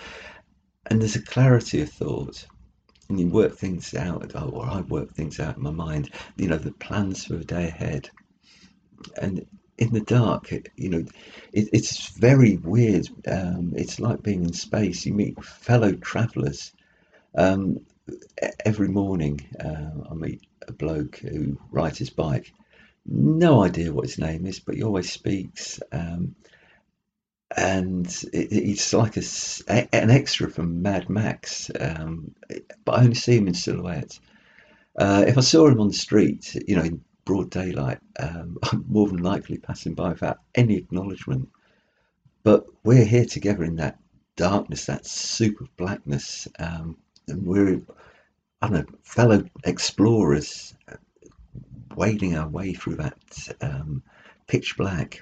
And 0.87 1.01
there's 1.01 1.15
a 1.15 1.21
clarity 1.21 1.81
of 1.81 1.89
thought. 1.89 2.45
And 3.09 3.19
you 3.19 3.27
work 3.27 3.55
things 3.55 3.93
out, 3.93 4.35
or 4.35 4.65
I 4.65 4.81
work 4.81 5.13
things 5.13 5.39
out 5.39 5.57
in 5.57 5.63
my 5.63 5.71
mind, 5.71 6.11
you 6.37 6.47
know, 6.47 6.57
the 6.57 6.71
plans 6.71 7.25
for 7.25 7.35
the 7.35 7.45
day 7.45 7.67
ahead. 7.67 8.09
And 9.21 9.45
in 9.77 9.93
the 9.93 10.01
dark. 10.01 10.51
You 10.75 10.89
know, 10.89 11.05
it, 11.53 11.69
it's 11.73 12.09
very 12.09 12.57
weird. 12.57 13.07
Um, 13.27 13.73
it's 13.75 13.99
like 13.99 14.23
being 14.23 14.43
in 14.43 14.53
space. 14.53 15.05
You 15.05 15.13
meet 15.13 15.43
fellow 15.43 15.93
travellers. 15.93 16.73
Um, 17.37 17.81
every 18.65 18.87
morning, 18.87 19.41
uh, 19.59 20.09
I 20.11 20.13
meet 20.13 20.41
a 20.67 20.71
bloke 20.71 21.17
who 21.17 21.57
rides 21.71 21.97
his 21.97 22.09
bike. 22.09 22.51
No 23.05 23.63
idea 23.63 23.93
what 23.93 24.05
his 24.05 24.17
name 24.17 24.45
is, 24.45 24.59
but 24.59 24.75
he 24.75 24.83
always 24.83 25.11
speaks. 25.11 25.79
Um, 25.91 26.35
and 27.55 28.07
it, 28.33 28.51
it's 28.51 28.93
like 28.93 29.17
a, 29.17 29.95
an 29.95 30.09
extra 30.09 30.49
from 30.49 30.81
Mad 30.81 31.09
Max, 31.09 31.69
um, 31.79 32.33
but 32.83 32.99
I 32.99 33.03
only 33.03 33.15
see 33.15 33.37
him 33.37 33.47
in 33.47 33.53
silhouette. 33.53 34.19
Uh, 34.97 35.25
if 35.27 35.37
I 35.37 35.41
saw 35.41 35.67
him 35.67 35.79
on 35.79 35.89
the 35.89 35.93
street, 35.93 36.55
you 36.67 36.75
know, 36.75 36.99
broad 37.25 37.49
daylight, 37.49 37.99
um, 38.19 38.57
I'm 38.71 38.85
more 38.87 39.07
than 39.07 39.17
likely 39.17 39.57
passing 39.57 39.93
by 39.93 40.09
without 40.09 40.39
any 40.53 40.77
acknowledgement. 40.77 41.49
But 42.43 42.65
we're 42.83 43.05
here 43.05 43.25
together 43.25 43.63
in 43.63 43.75
that 43.77 43.99
darkness, 44.35 44.85
that 44.85 45.05
soup 45.05 45.59
of 45.59 45.75
blackness, 45.77 46.47
um, 46.59 46.97
and 47.27 47.45
we're, 47.45 47.81
I 48.61 48.69
don't 48.69 48.89
know, 48.89 48.97
fellow 49.03 49.43
explorers, 49.63 50.75
wading 51.95 52.37
our 52.37 52.47
way 52.47 52.73
through 52.73 52.95
that 52.97 53.17
um, 53.61 54.03
pitch 54.47 54.77
black. 54.77 55.21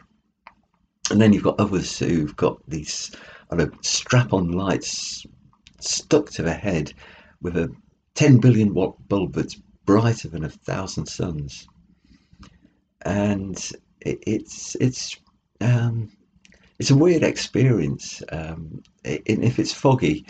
And 1.11 1.21
then 1.21 1.31
you've 1.31 1.43
got 1.43 1.59
others 1.59 1.97
who've 1.99 2.35
got 2.35 2.57
these, 2.67 3.11
I 3.49 3.55
don't 3.55 3.71
know, 3.71 3.79
strap-on 3.81 4.51
lights 4.51 5.25
stuck 5.79 6.29
to 6.31 6.43
their 6.43 6.53
head 6.57 6.93
with 7.41 7.57
a 7.57 7.73
10 8.15 8.39
billion 8.39 8.73
watt 8.73 8.95
bulb 9.07 9.33
that's 9.33 9.55
brighter 9.85 10.29
than 10.29 10.45
a 10.45 10.49
thousand 10.49 11.05
suns 11.05 11.67
and 13.05 13.57
it, 14.01 14.23
it's 14.25 14.75
it's 14.75 15.17
um, 15.61 16.09
it's 16.79 16.91
a 16.91 16.95
weird 16.95 17.23
experience. 17.23 18.21
Um, 18.31 18.83
if 19.03 19.59
it's 19.59 19.73
foggy, 19.73 20.25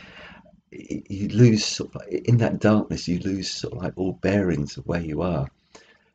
you 0.72 1.30
lose 1.30 1.66
sort 1.66 1.96
of, 1.96 2.02
in 2.10 2.38
that 2.38 2.60
darkness. 2.60 3.08
You 3.08 3.20
lose 3.20 3.50
sort 3.50 3.74
of 3.74 3.84
like 3.84 3.94
all 3.96 4.14
bearings 4.14 4.78
of 4.78 4.86
where 4.86 5.02
you 5.02 5.22
are, 5.22 5.48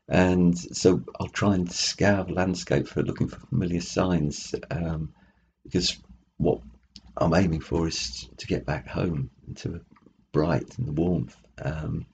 and 0.09 0.59
so 0.59 1.03
I'll 1.21 1.29
try 1.29 1.55
and 1.55 1.71
scour 1.71 2.25
the 2.25 2.33
landscape 2.33 2.89
for 2.89 3.03
looking 3.03 3.29
for 3.29 3.41
familiar 3.41 3.81
signs 3.81 4.55
um, 4.71 5.13
because 5.65 5.99
what 6.39 6.61
I'm 7.17 7.35
aiming 7.35 7.61
for 7.61 7.89
is 7.89 8.29
to 8.37 8.47
get 8.47 8.65
back 8.65 8.87
home 8.87 9.31
into 9.47 9.81
bright 10.33 10.79
and 10.79 10.89
the 10.89 10.93
warmth. 10.93 11.37
Um, 11.63 12.07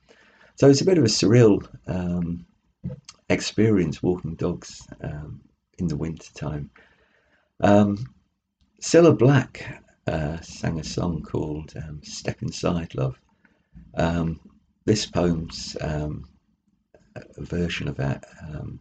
so 0.56 0.68
it's 0.68 0.80
a 0.80 0.86
bit 0.86 0.98
of 0.98 1.04
a 1.04 1.08
surreal 1.08 1.66
um, 1.86 2.46
experience 3.28 4.02
walking 4.02 4.34
dogs 4.34 4.86
um, 5.02 5.40
in 5.78 5.88
the 5.88 5.96
winter 5.96 6.32
time. 6.34 6.70
Um, 7.60 7.98
Cilla 8.82 9.16
Black 9.16 9.82
uh, 10.06 10.40
sang 10.40 10.78
a 10.78 10.84
song 10.84 11.22
called 11.22 11.72
um, 11.76 12.00
Step 12.02 12.42
Inside 12.42 12.94
Love. 12.94 13.18
Um, 13.96 14.40
this 14.84 15.06
poem's 15.06 15.76
um, 15.80 16.24
a 17.16 17.44
version 17.44 17.88
of 17.88 17.96
that. 17.96 18.24
Um, 18.42 18.80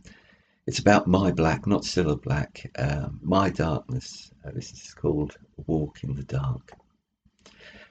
it's 0.65 0.79
about 0.79 1.07
my 1.07 1.31
black, 1.31 1.67
not 1.67 1.83
Cilla 1.83 2.21
Black, 2.21 2.71
uh, 2.77 3.09
my 3.21 3.49
darkness. 3.49 4.31
Uh, 4.45 4.51
this 4.51 4.71
is 4.71 4.93
called 4.93 5.37
Walk 5.67 6.03
in 6.03 6.15
the 6.15 6.23
Dark. 6.23 6.71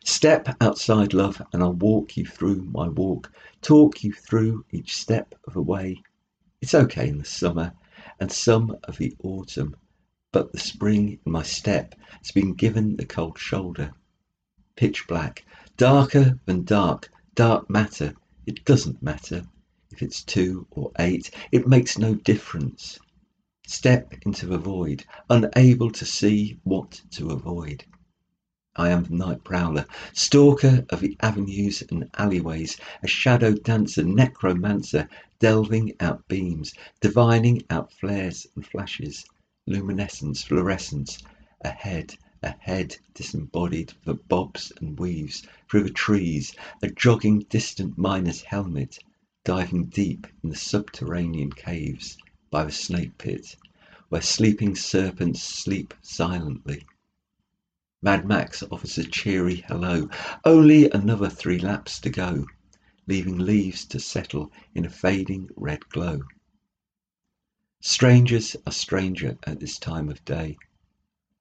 Step 0.05 0.57
outside, 0.61 1.15
love, 1.15 1.41
and 1.53 1.63
I'll 1.63 1.75
walk 1.75 2.17
you 2.17 2.27
through 2.27 2.63
my 2.63 2.89
walk, 2.89 3.33
talk 3.61 4.03
you 4.03 4.13
through 4.13 4.65
each 4.71 4.97
step 4.97 5.35
of 5.47 5.55
the 5.55 5.63
way 5.63 6.03
it's 6.63 6.75
okay 6.75 7.09
in 7.09 7.19
the 7.19 7.25
summer 7.25 7.73
and 8.21 8.31
some 8.31 8.77
of 8.85 8.97
the 8.97 9.17
autumn, 9.25 9.75
but 10.31 10.53
the 10.53 10.61
spring 10.61 11.19
in 11.27 11.33
my 11.33 11.43
step 11.43 11.97
has 12.19 12.31
been 12.31 12.55
given 12.55 12.95
the 12.95 13.05
cold 13.05 13.37
shoulder. 13.37 13.93
Pitch 14.77 15.09
black, 15.09 15.45
darker 15.77 16.39
than 16.47 16.63
dark, 16.63 17.11
dark 17.35 17.69
matter, 17.69 18.15
it 18.47 18.65
doesn't 18.65 19.03
matter. 19.03 19.43
If 19.91 20.03
it's 20.03 20.23
two 20.23 20.69
or 20.71 20.93
eight, 21.01 21.33
it 21.51 21.67
makes 21.67 21.99
no 21.99 22.15
difference. 22.15 23.01
Step 23.67 24.15
into 24.25 24.47
the 24.47 24.59
void, 24.59 25.05
unable 25.29 25.91
to 25.91 26.05
see 26.07 26.61
what 26.63 27.03
to 27.11 27.31
avoid. 27.31 27.85
I 28.75 28.89
am 28.89 29.05
the 29.05 29.15
night 29.15 29.45
prowler, 29.45 29.85
stalker 30.15 30.87
of 30.89 31.01
the 31.01 31.15
avenues 31.21 31.83
and 31.91 32.09
alleyways, 32.17 32.79
a 33.03 33.07
shadow 33.07 33.53
dancer, 33.53 34.03
necromancer, 34.03 35.11
delving 35.39 35.93
out 36.01 36.27
beams, 36.27 36.73
divining 36.99 37.65
out 37.69 37.93
flares 37.93 38.47
and 38.57 38.67
flashes, 38.67 39.27
luminescence, 39.67 40.43
fluorescence, 40.45 41.19
ahead, 41.63 42.17
ahead, 42.43 42.97
disembodied 43.13 43.93
that 44.07 44.27
bobs 44.29 44.73
and 44.81 44.99
weaves 44.99 45.43
through 45.71 45.83
the 45.83 45.91
trees, 45.91 46.55
a 46.83 46.89
jogging 46.89 47.41
distant 47.51 47.99
miner's 47.99 48.41
helmet, 48.41 48.99
diving 49.45 49.85
deep 49.85 50.27
in 50.43 50.49
the 50.49 50.57
subterranean 50.57 51.53
caves 51.53 52.17
by 52.51 52.65
the 52.65 52.73
snake 52.73 53.19
pit, 53.19 53.55
where 54.09 54.23
sleeping 54.23 54.75
serpents 54.75 55.43
sleep 55.43 55.93
silently 56.01 56.87
Mad 58.05 58.27
Max 58.27 58.65
offers 58.69 58.99
a 58.99 59.05
cheery 59.05 59.65
hello. 59.69 60.09
Only 60.45 60.91
another 60.91 61.29
three 61.29 61.61
laps 61.61 62.01
to 62.01 62.11
go, 62.11 62.47
leaving 63.07 63.39
leaves 63.39 63.85
to 63.85 64.01
settle 64.01 64.51
in 64.75 64.85
a 64.85 64.91
fading 64.91 65.51
red 65.55 65.89
glow. 65.89 66.23
Strangers 67.81 68.57
are 68.67 68.73
stranger 68.73 69.39
at 69.47 69.61
this 69.61 69.79
time 69.79 70.09
of 70.09 70.25
day. 70.25 70.57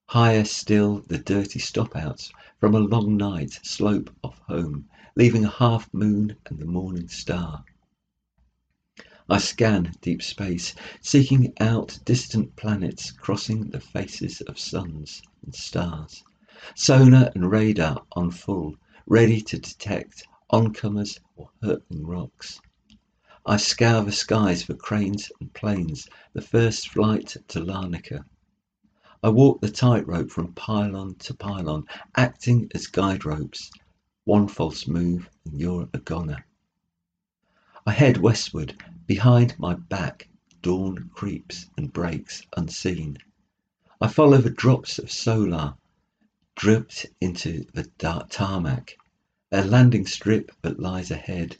Higher 0.06 0.44
still 0.44 1.00
the 1.08 1.18
dirty 1.18 1.58
stop-outs 1.58 2.30
from 2.60 2.76
a 2.76 2.78
long 2.78 3.16
night 3.16 3.58
slope 3.64 4.14
off 4.22 4.38
home, 4.46 4.88
leaving 5.16 5.44
a 5.44 5.50
half 5.50 5.92
moon 5.92 6.36
and 6.46 6.60
the 6.60 6.64
morning 6.64 7.08
star. 7.08 7.64
I 9.28 9.38
scan 9.38 9.94
deep 10.00 10.22
space, 10.22 10.76
seeking 11.00 11.54
out 11.58 11.98
distant 12.04 12.54
planets 12.54 13.10
crossing 13.10 13.70
the 13.70 13.80
faces 13.80 14.42
of 14.42 14.60
suns 14.60 15.22
and 15.44 15.52
stars. 15.52 16.22
Sonar 16.76 17.32
and 17.34 17.50
radar 17.50 18.04
on 18.12 18.30
full, 18.30 18.76
ready 19.06 19.40
to 19.40 19.58
detect 19.58 20.26
oncomers 20.50 21.18
or 21.34 21.50
hurtling 21.60 22.06
rocks. 22.06 22.60
I 23.44 23.56
scour 23.56 24.04
the 24.04 24.12
skies 24.12 24.62
for 24.62 24.74
cranes 24.74 25.32
and 25.40 25.52
planes, 25.52 26.08
the 26.34 26.40
first 26.40 26.90
flight 26.90 27.36
to 27.48 27.58
Larnaca. 27.58 28.24
I 29.24 29.30
walk 29.30 29.60
the 29.60 29.70
tightrope 29.70 30.30
from 30.30 30.52
pylon 30.52 31.16
to 31.16 31.34
pylon, 31.34 31.86
acting 32.14 32.70
as 32.74 32.86
guide 32.86 33.24
ropes. 33.24 33.70
One 34.24 34.46
false 34.46 34.86
move 34.86 35.28
and 35.44 35.58
you're 35.60 35.88
a 35.92 35.98
goner. 35.98 36.46
I 37.84 37.90
head 37.90 38.18
westward, 38.18 38.80
behind 39.08 39.58
my 39.58 39.74
back 39.74 40.28
dawn 40.62 41.10
creeps 41.12 41.68
and 41.76 41.92
breaks 41.92 42.46
unseen. 42.56 43.18
I 44.00 44.06
follow 44.06 44.38
the 44.38 44.50
drops 44.50 45.00
of 45.00 45.10
solar 45.10 45.74
dripped 46.56 47.06
into 47.20 47.64
the 47.74 47.84
dark 47.98 48.28
tarmac. 48.30 48.96
a 49.50 49.64
landing 49.64 50.06
strip 50.06 50.50
that 50.62 50.80
lies 50.80 51.10
ahead. 51.10 51.56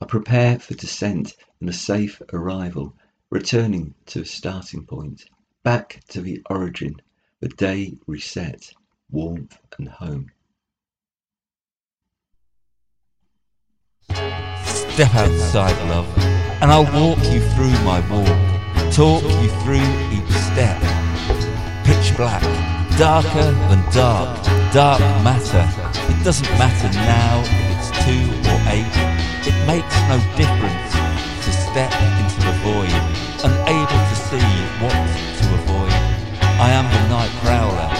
I 0.00 0.04
prepare 0.06 0.58
for 0.58 0.74
descent 0.74 1.34
and 1.60 1.68
a 1.68 1.72
safe 1.72 2.22
arrival, 2.32 2.94
returning 3.30 3.94
to 4.06 4.20
a 4.20 4.24
starting 4.24 4.86
point, 4.86 5.24
back 5.64 6.00
to 6.08 6.20
the 6.20 6.40
origin, 6.48 6.96
the 7.40 7.48
day 7.48 7.96
reset, 8.06 8.70
warmth 9.10 9.58
and 9.78 9.88
home. 9.88 10.30
Step 14.08 15.14
outside, 15.14 15.88
love, 15.88 16.06
and 16.62 16.70
I'll 16.70 16.84
walk 16.84 17.18
you 17.32 17.40
through 17.50 17.72
my 17.84 18.00
walk, 18.08 18.92
talk 18.92 19.22
you 19.22 19.50
through 19.62 19.88
each 20.12 20.30
step. 20.30 20.80
Pitch 21.84 22.16
black 22.16 22.81
darker 23.02 23.50
than 23.66 23.82
dark, 23.90 24.30
dark 24.72 25.00
matter. 25.26 25.66
It 26.06 26.22
doesn't 26.22 26.46
matter 26.54 26.86
now 26.94 27.42
if 27.42 27.74
it's 27.74 27.90
two 28.06 28.30
or 28.46 28.58
eight. 28.70 28.94
It 29.42 29.58
makes 29.66 29.90
no 30.06 30.22
difference 30.38 30.92
to 31.42 31.50
step 31.50 31.90
into 31.98 32.38
the 32.46 32.54
void, 32.62 32.94
unable 33.42 34.00
to 34.06 34.16
see 34.30 34.46
what 34.78 34.94
to 34.94 35.44
avoid. 35.58 35.90
I 36.62 36.70
am 36.78 36.86
the 36.94 37.02
night 37.10 37.32
prowler, 37.42 37.90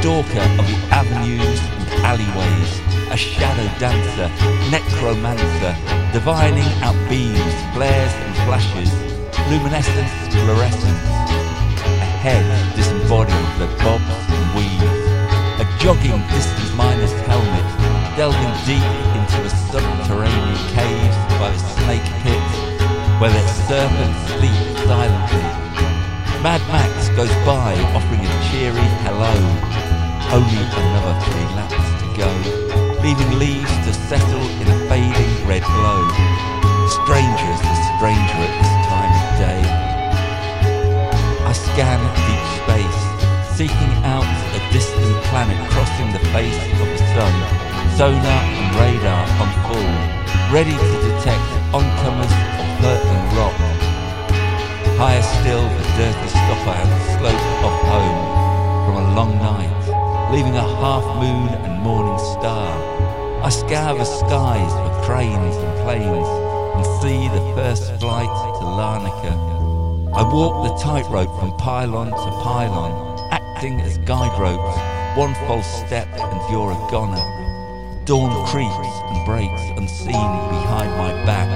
stalker 0.00 0.40
of 0.56 0.64
the 0.64 0.80
avenues 0.96 1.60
and 1.60 1.88
alleyways, 2.08 2.72
a 3.12 3.18
shadow 3.18 3.68
dancer, 3.76 4.32
necromancer, 4.72 5.76
divining 6.16 6.72
out 6.80 6.96
beams, 7.10 7.52
flares 7.76 8.14
and 8.24 8.34
flashes, 8.48 8.90
luminescence, 9.52 10.32
fluorescence, 10.32 11.04
a 11.84 12.08
head 12.24 12.48
disembodied 12.74 13.36
that 13.60 13.78
bobs 13.84 14.27
and 14.48 14.56
weaves, 14.56 14.82
a 15.60 15.64
jogging 15.78 16.20
distance 16.28 16.72
minus 16.74 17.12
helmet, 17.26 17.66
delving 18.16 18.54
deep 18.66 18.92
into 19.16 19.38
the 19.42 19.50
subterranean 19.70 20.56
caves 20.74 21.16
by 21.38 21.50
the 21.50 21.58
snake 21.58 22.08
pit, 22.22 22.48
where 23.20 23.30
the 23.30 23.46
serpents 23.66 24.20
sleep 24.32 24.86
silently. 24.86 25.48
Mad 26.42 26.62
Max 26.68 27.08
goes 27.16 27.32
by 27.44 27.74
offering 27.94 28.20
a 28.20 28.32
cheery 28.50 28.88
hello. 29.04 29.34
Only 30.30 30.60
another 30.60 31.14
three 31.24 31.48
laps 31.56 31.88
to 32.00 32.06
go, 32.16 32.30
leaving 33.02 33.38
leaves 33.38 33.74
to 33.86 33.92
settle 33.92 34.44
in 34.60 34.68
a 34.68 34.78
fading 34.88 35.48
red 35.48 35.64
glow. 35.64 36.08
Strangers 37.02 37.60
the 37.60 37.76
stranger 37.96 38.40
at 38.44 38.54
this 38.60 38.74
time 38.86 39.12
of 39.18 39.28
day. 39.40 39.62
I 41.44 41.52
scan 41.52 42.27
seeking 43.58 43.90
out 44.06 44.22
a 44.54 44.60
distant 44.72 45.18
planet 45.34 45.58
crossing 45.72 46.06
the 46.12 46.22
face 46.30 46.62
of 46.78 46.86
the 46.94 46.98
sun. 47.10 47.34
Sonar 47.98 48.42
and 48.54 48.70
radar 48.78 49.26
on 49.42 49.50
full, 49.66 49.94
ready 50.54 50.70
to 50.70 50.96
detect 51.10 51.42
oncomers 51.74 52.30
of 52.62 52.68
hurtling 52.78 53.26
rock. 53.34 53.58
Higher 54.94 55.26
still, 55.42 55.66
the 55.66 55.84
dirty 55.98 56.28
stopper 56.38 56.86
the 56.86 57.00
slope 57.18 57.46
of 57.66 57.74
home 57.90 58.22
from 58.86 58.96
a 59.02 59.06
long 59.18 59.34
night, 59.42 60.30
leaving 60.30 60.54
a 60.54 60.62
half 60.78 61.02
moon 61.18 61.48
and 61.66 61.82
morning 61.82 62.18
star. 62.38 62.70
I 63.42 63.48
scour 63.48 63.98
the 63.98 64.04
skies 64.04 64.70
for 64.70 65.02
cranes 65.02 65.56
and 65.56 65.72
planes 65.82 66.28
and 66.78 66.86
see 67.02 67.26
the 67.26 67.42
first 67.58 67.90
flight 67.98 68.30
to 68.58 68.64
Larnaca. 68.78 69.34
I 70.14 70.22
walk 70.32 70.54
the 70.62 70.74
tightrope 70.80 71.36
from 71.40 71.56
pylon 71.56 72.10
to 72.10 72.30
pylon, 72.44 73.17
acting 73.58 73.80
as 73.80 73.98
guide 74.06 74.30
ropes. 74.38 74.78
One 75.18 75.34
false 75.48 75.66
step 75.84 76.06
and 76.14 76.40
you're 76.48 76.70
a 76.70 76.78
goner. 76.92 77.18
Dawn 78.04 78.30
creeps 78.46 78.94
and 79.10 79.26
breaks 79.26 79.62
unseen 79.76 80.30
behind 80.54 80.92
my 80.96 81.10
back. 81.26 81.48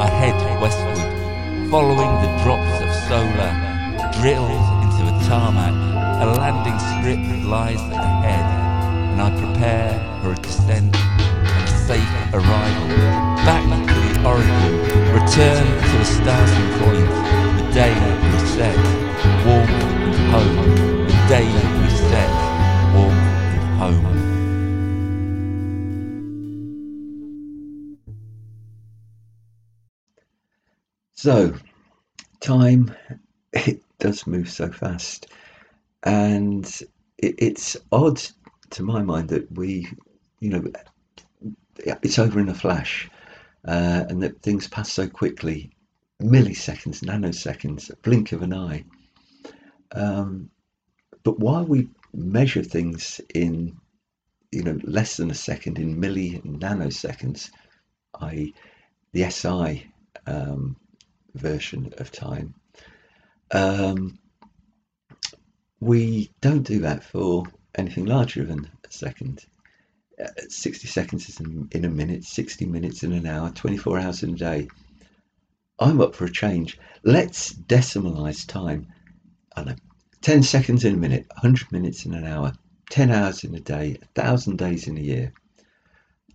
I 0.00 0.08
head 0.08 0.32
westward, 0.62 1.70
following 1.70 2.08
the 2.24 2.32
drops 2.42 2.80
of 2.80 2.88
solar, 3.04 3.52
drilled 4.16 4.64
into 4.80 5.02
a 5.12 5.14
tarmac. 5.28 5.76
A 6.22 6.26
landing 6.40 6.78
strip 6.88 7.20
lies 7.44 7.82
ahead, 7.92 8.46
and 9.12 9.20
I 9.20 9.28
prepare 9.36 9.92
for 10.22 10.32
a 10.32 10.36
descent 10.36 10.96
and 10.96 11.68
safe 11.84 12.12
arrival. 12.32 12.88
Back 13.44 13.62
to 13.92 13.98
the 14.08 14.24
origin, 14.24 14.72
return 15.12 15.66
to 15.84 15.98
the 16.00 16.08
starting 16.16 16.68
point, 16.80 17.10
the 17.60 17.74
day 17.74 17.94
we 18.32 18.38
set, 18.56 18.76
warmth 19.44 19.68
and 19.68 20.32
home. 20.32 20.95
Warmth 22.94 23.64
home. 23.80 24.06
So, 31.14 31.54
time, 32.38 32.94
it 33.52 33.82
does 33.98 34.24
move 34.28 34.48
so 34.48 34.70
fast. 34.70 35.26
And 36.04 36.64
it, 37.18 37.34
it's 37.38 37.76
odd 37.90 38.22
to 38.70 38.84
my 38.84 39.02
mind 39.02 39.30
that 39.30 39.50
we, 39.50 39.88
you 40.38 40.50
know, 40.50 40.64
it's 42.04 42.20
over 42.20 42.38
in 42.38 42.50
a 42.50 42.54
flash 42.54 43.10
uh, 43.66 44.04
and 44.08 44.22
that 44.22 44.42
things 44.42 44.68
pass 44.68 44.92
so 44.92 45.08
quickly 45.08 45.72
milliseconds, 46.22 47.02
nanoseconds, 47.02 47.90
a 47.90 47.96
blink 47.96 48.30
of 48.30 48.42
an 48.42 48.54
eye. 48.54 48.84
Um, 49.90 50.50
but 51.26 51.40
while 51.40 51.64
we 51.64 51.88
measure 52.14 52.62
things 52.62 53.20
in, 53.34 53.76
you 54.52 54.62
know, 54.62 54.78
less 54.84 55.16
than 55.16 55.28
a 55.28 55.34
second, 55.34 55.76
in 55.76 56.00
milli 56.00 56.40
nanoseconds, 56.44 57.50
i.e., 58.20 58.54
the 59.10 59.28
SI 59.28 59.90
um, 60.28 60.76
version 61.34 61.92
of 61.98 62.12
time. 62.12 62.54
Um, 63.50 64.20
we 65.80 66.30
don't 66.40 66.62
do 66.62 66.78
that 66.82 67.02
for 67.02 67.42
anything 67.74 68.04
larger 68.04 68.44
than 68.44 68.70
a 68.88 68.92
second. 68.92 69.44
Uh, 70.24 70.28
60 70.48 70.86
seconds 70.86 71.28
is 71.28 71.40
in, 71.40 71.68
in 71.72 71.84
a 71.84 71.90
minute, 71.90 72.22
60 72.22 72.66
minutes 72.66 73.02
in 73.02 73.12
an 73.12 73.26
hour, 73.26 73.50
24 73.50 73.98
hours 73.98 74.22
in 74.22 74.34
a 74.34 74.36
day. 74.36 74.68
I'm 75.80 76.00
up 76.00 76.14
for 76.14 76.26
a 76.26 76.30
change. 76.32 76.78
Let's 77.02 77.52
decimalize 77.52 78.46
time. 78.46 78.92
I 79.56 79.64
know, 79.64 79.74
10 80.22 80.42
seconds 80.42 80.84
in 80.84 80.94
a 80.94 80.96
minute, 80.96 81.26
100 81.28 81.70
minutes 81.72 82.04
in 82.04 82.14
an 82.14 82.26
hour, 82.26 82.52
10 82.90 83.10
hours 83.10 83.44
in 83.44 83.54
a 83.54 83.60
day, 83.60 83.98
1,000 84.14 84.56
days 84.56 84.88
in 84.88 84.96
a 84.96 85.00
year. 85.00 85.32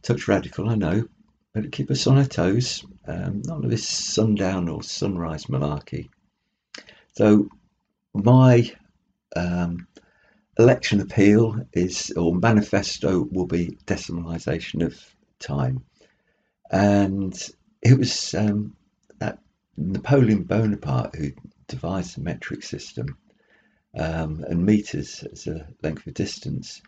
Touch 0.01 0.27
radical, 0.27 0.69
I 0.69 0.75
know, 0.75 1.07
but 1.53 1.65
it 1.65 1.71
keep 1.71 1.91
us 1.91 2.07
on 2.07 2.17
our 2.17 2.25
toes. 2.25 2.85
Um, 3.07 3.41
none 3.45 3.63
of 3.63 3.69
this 3.69 3.87
sundown 3.87 4.69
or 4.69 4.83
sunrise 4.83 5.45
malarkey. 5.45 6.09
So 7.13 7.49
my 8.13 8.71
um, 9.35 9.87
election 10.57 11.01
appeal 11.01 11.65
is, 11.73 12.11
or 12.15 12.35
manifesto 12.35 13.27
will 13.31 13.47
be 13.47 13.77
decimalisation 13.85 14.85
of 14.85 14.97
time. 15.39 15.83
And 16.69 17.37
it 17.81 17.97
was 17.97 18.33
um, 18.33 18.75
that 19.19 19.39
Napoleon 19.77 20.43
Bonaparte 20.43 21.15
who 21.15 21.31
devised 21.67 22.15
the 22.15 22.21
metric 22.21 22.63
system 22.63 23.17
um, 23.97 24.43
and 24.47 24.65
meters 24.65 25.23
as 25.31 25.47
a 25.47 25.67
length 25.83 26.07
of 26.07 26.13
distance. 26.13 26.81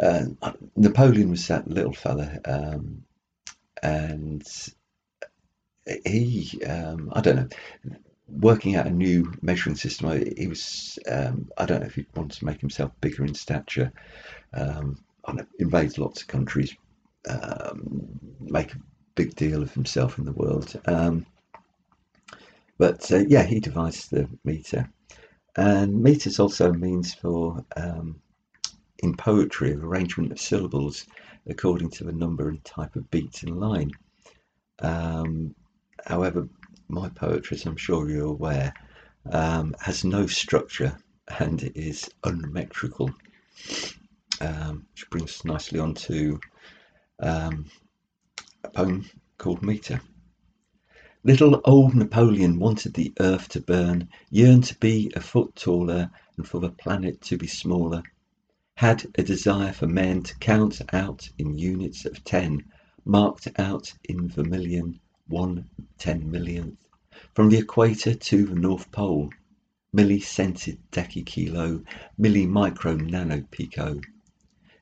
Uh, 0.00 0.26
Napoleon 0.76 1.30
was 1.30 1.46
that 1.48 1.68
little 1.68 1.92
fella, 1.92 2.38
um, 2.44 3.04
and 3.82 4.46
he, 6.04 6.62
um, 6.64 7.10
I 7.12 7.20
don't 7.20 7.36
know, 7.36 7.96
working 8.28 8.76
out 8.76 8.86
a 8.86 8.90
new 8.90 9.32
measuring 9.40 9.76
system. 9.76 10.10
He 10.36 10.46
was, 10.48 10.98
um, 11.10 11.48
I 11.56 11.64
don't 11.64 11.80
know 11.80 11.86
if 11.86 11.94
he 11.94 12.06
wanted 12.14 12.38
to 12.38 12.44
make 12.44 12.60
himself 12.60 12.90
bigger 13.00 13.24
in 13.24 13.34
stature. 13.34 13.92
Um, 14.52 15.02
I 15.24 15.32
know, 15.32 15.46
invade 15.58 15.98
lots 15.98 16.22
of 16.22 16.28
countries, 16.28 16.74
um, 17.28 18.18
make 18.40 18.74
a 18.74 18.80
big 19.14 19.34
deal 19.34 19.62
of 19.62 19.72
himself 19.72 20.18
in 20.18 20.24
the 20.24 20.32
world. 20.32 20.78
Um, 20.86 21.26
but 22.78 23.10
uh, 23.12 23.24
yeah, 23.28 23.42
he 23.44 23.60
devised 23.60 24.10
the 24.10 24.28
meter, 24.44 24.90
and 25.56 26.02
meters 26.02 26.38
also 26.38 26.72
means 26.72 27.14
for 27.14 27.64
um, 27.76 28.20
in 29.00 29.16
poetry 29.16 29.72
arrangement 29.72 30.32
of 30.32 30.40
syllables 30.40 31.06
according 31.48 31.90
to 31.90 32.04
the 32.04 32.12
number 32.12 32.48
and 32.48 32.64
type 32.64 32.96
of 32.96 33.10
beats 33.10 33.42
in 33.42 33.58
line. 33.58 33.90
Um, 34.80 35.54
however, 36.04 36.48
my 36.88 37.08
poetry, 37.10 37.56
as 37.56 37.66
I'm 37.66 37.76
sure 37.76 38.08
you're 38.08 38.26
aware, 38.26 38.72
um, 39.30 39.74
has 39.80 40.04
no 40.04 40.26
structure 40.26 40.96
and 41.40 41.62
is 41.74 42.08
unmetrical, 42.24 43.10
um, 44.40 44.86
which 44.92 45.08
brings 45.10 45.30
us 45.30 45.44
nicely 45.44 45.80
on 45.80 45.94
to 45.94 46.40
um, 47.20 47.66
a 48.64 48.68
poem 48.68 49.08
called 49.38 49.62
Meter. 49.62 50.00
Little 51.24 51.62
old 51.64 51.94
Napoleon 51.94 52.58
wanted 52.58 52.92
the 52.92 53.10
earth 53.20 53.48
to 53.48 53.60
burn, 53.62 54.10
yearned 54.30 54.64
to 54.64 54.78
be 54.78 55.10
a 55.16 55.20
foot 55.22 55.56
taller 55.56 56.10
and 56.36 56.46
for 56.46 56.60
the 56.60 56.68
planet 56.68 57.22
to 57.22 57.38
be 57.38 57.46
smaller, 57.46 58.02
had 58.74 59.06
a 59.16 59.22
desire 59.22 59.72
for 59.72 59.86
men 59.86 60.22
to 60.24 60.36
count 60.36 60.82
out 60.92 61.30
in 61.38 61.56
units 61.56 62.04
of 62.04 62.22
ten, 62.24 62.64
marked 63.06 63.48
out 63.58 63.94
in 64.04 64.28
vermilion 64.28 65.00
one 65.26 65.70
ten 65.96 66.30
millionth, 66.30 66.76
from 67.34 67.48
the 67.48 67.56
equator 67.56 68.12
to 68.12 68.44
the 68.44 68.54
North 68.54 68.92
Pole, 68.92 69.30
milli-centid 69.94 70.76
decikilo, 70.92 71.82
milli-micro 72.20 72.94
nano 72.96 73.40
pico. 73.50 74.02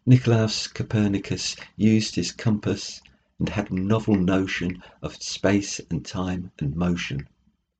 Nicolaus 0.04 0.66
Copernicus 0.66 1.54
used 1.76 2.16
his 2.16 2.32
compass, 2.32 3.00
and 3.40 3.48
had 3.48 3.68
a 3.70 3.74
novel 3.74 4.14
notion 4.14 4.80
of 5.02 5.16
space 5.16 5.80
and 5.90 6.06
time 6.06 6.52
and 6.60 6.76
motion. 6.76 7.26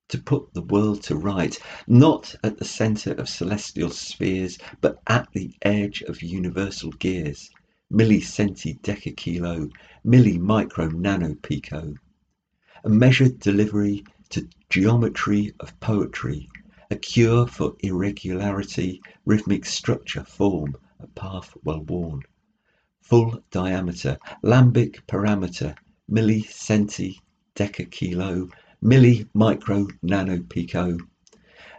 To 0.08 0.18
put 0.18 0.52
the 0.52 0.62
world 0.62 1.02
to 1.04 1.14
right, 1.14 1.56
not 1.86 2.34
at 2.42 2.58
the 2.58 2.64
centre 2.64 3.12
of 3.12 3.28
celestial 3.28 3.90
spheres, 3.90 4.58
but 4.80 5.00
at 5.06 5.28
the 5.32 5.54
edge 5.62 6.02
of 6.02 6.22
universal 6.22 6.90
gears, 6.90 7.50
milli 7.92 8.20
centi 8.20 8.80
decakilo, 8.80 9.70
milli 10.04 10.38
micro 10.40 10.88
nano 10.88 11.34
pico. 11.36 11.94
A 12.82 12.88
measured 12.88 13.38
delivery 13.38 14.04
to 14.30 14.48
geometry 14.68 15.52
of 15.60 15.78
poetry, 15.78 16.48
a 16.90 16.96
cure 16.96 17.46
for 17.46 17.76
irregularity, 17.80 19.00
rhythmic 19.24 19.64
structure, 19.64 20.24
form, 20.24 20.76
a 20.98 21.06
path 21.06 21.54
well 21.62 21.80
worn. 21.80 22.22
Full 23.04 23.44
diameter, 23.50 24.18
iambic 24.42 25.06
parameter, 25.06 25.76
milli 26.10 26.42
centi 26.42 27.20
decakilo, 27.54 28.50
milli 28.82 29.28
micro 29.34 29.86
nano 30.02 30.40
pico. 30.40 30.96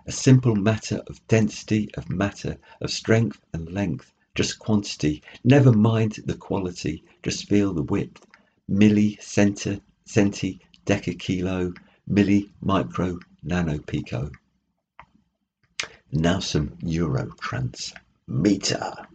A 0.05 0.11
simple 0.11 0.53
matter 0.53 1.01
of 1.07 1.27
density 1.27 1.89
of 1.95 2.11
matter, 2.11 2.57
of 2.79 2.91
strength 2.91 3.39
and 3.53 3.71
length, 3.71 4.13
just 4.35 4.59
quantity, 4.59 5.23
never 5.43 5.71
mind 5.71 6.19
the 6.27 6.35
quality, 6.35 7.03
just 7.23 7.49
feel 7.49 7.73
the 7.73 7.81
width. 7.81 8.23
Milli 8.69 9.17
centi, 9.19 9.81
centi 10.05 10.59
decakilo, 10.85 11.75
milli 12.07 12.51
micro 12.61 13.17
nano 13.41 13.79
pico. 13.79 14.29
Now 16.11 16.39
some 16.39 16.77
Euro 16.83 17.25
transmeter. 17.41 17.95
Little 18.27 19.14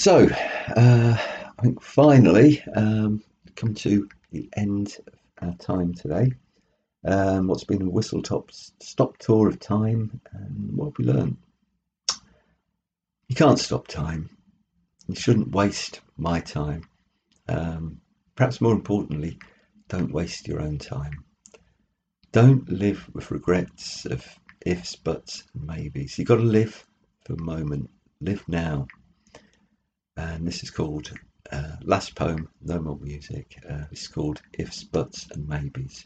So, 0.00 0.26
uh, 0.76 1.14
I 1.58 1.62
think 1.62 1.82
finally 1.82 2.64
um, 2.74 3.22
come 3.54 3.74
to 3.74 4.08
the 4.30 4.48
end 4.56 4.96
of 5.06 5.46
our 5.46 5.54
time 5.56 5.92
today. 5.92 6.32
Um, 7.04 7.48
what's 7.48 7.64
been 7.64 7.82
a 7.82 7.90
whistle 7.90 8.22
top 8.22 8.50
stop 8.50 9.18
tour 9.18 9.46
of 9.46 9.60
time, 9.60 10.18
and 10.32 10.74
what 10.74 10.86
have 10.86 10.94
we 10.96 11.04
learned? 11.04 11.36
You 13.28 13.36
can't 13.36 13.58
stop 13.58 13.88
time. 13.88 14.30
You 15.06 15.16
shouldn't 15.16 15.54
waste 15.54 16.00
my 16.16 16.40
time. 16.40 16.84
Um, 17.46 18.00
perhaps 18.36 18.62
more 18.62 18.72
importantly, 18.72 19.38
don't 19.88 20.14
waste 20.14 20.48
your 20.48 20.62
own 20.62 20.78
time. 20.78 21.26
Don't 22.32 22.66
live 22.70 23.06
with 23.12 23.30
regrets 23.30 24.06
of 24.06 24.26
ifs, 24.64 24.96
buts, 24.96 25.44
and 25.52 25.66
maybes. 25.66 26.18
You've 26.18 26.28
got 26.28 26.36
to 26.36 26.42
live 26.42 26.86
for 27.26 27.34
the 27.36 27.42
moment, 27.42 27.90
live 28.22 28.42
now. 28.48 28.86
And 30.20 30.46
this 30.46 30.62
is 30.62 30.70
called 30.70 31.10
uh, 31.50 31.76
last 31.82 32.14
poem, 32.14 32.50
no 32.60 32.78
more 32.78 32.98
music. 32.98 33.58
Uh, 33.66 33.84
it's 33.90 34.06
called 34.06 34.42
Ifs, 34.52 34.84
Buts, 34.84 35.26
and 35.32 35.48
Maybes. 35.48 36.04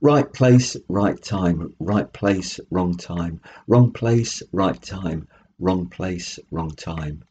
Right 0.00 0.32
place, 0.32 0.76
right 0.88 1.20
time, 1.20 1.74
right 1.80 2.10
place, 2.12 2.60
wrong 2.70 2.96
time, 2.96 3.40
wrong 3.66 3.92
place, 3.92 4.44
right 4.52 4.80
time, 4.80 5.26
wrong 5.58 5.88
place, 5.88 6.38
wrong 6.52 6.70
time. 6.70 7.24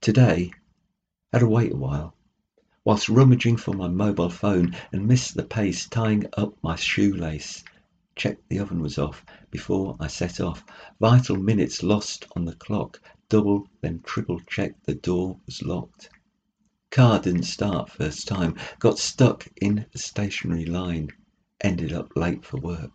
Today, 0.00 0.50
had 1.32 1.38
to 1.40 1.48
wait 1.48 1.72
a 1.72 1.76
while, 1.76 2.16
whilst 2.84 3.08
rummaging 3.08 3.56
for 3.56 3.72
my 3.72 3.86
mobile 3.86 4.30
phone 4.30 4.74
and 4.90 5.06
missed 5.06 5.36
the 5.36 5.44
pace 5.44 5.88
tying 5.88 6.26
up 6.36 6.54
my 6.60 6.74
shoelace. 6.74 7.62
Checked 8.16 8.48
the 8.48 8.60
oven 8.60 8.80
was 8.80 8.96
off 8.96 9.24
before 9.50 9.96
I 9.98 10.06
set 10.06 10.40
off. 10.40 10.64
Vital 11.00 11.36
minutes 11.36 11.82
lost 11.82 12.26
on 12.36 12.44
the 12.44 12.54
clock. 12.54 13.00
Double, 13.28 13.68
then 13.80 14.02
triple 14.04 14.38
checked 14.40 14.86
the 14.86 14.94
door 14.94 15.40
was 15.46 15.62
locked. 15.62 16.10
Car 16.90 17.18
didn't 17.18 17.42
start 17.42 17.90
first 17.90 18.28
time. 18.28 18.54
Got 18.78 19.00
stuck 19.00 19.48
in 19.60 19.86
the 19.90 19.98
stationary 19.98 20.64
line. 20.64 21.08
Ended 21.60 21.92
up 21.92 22.14
late 22.14 22.44
for 22.44 22.58
work. 22.58 22.92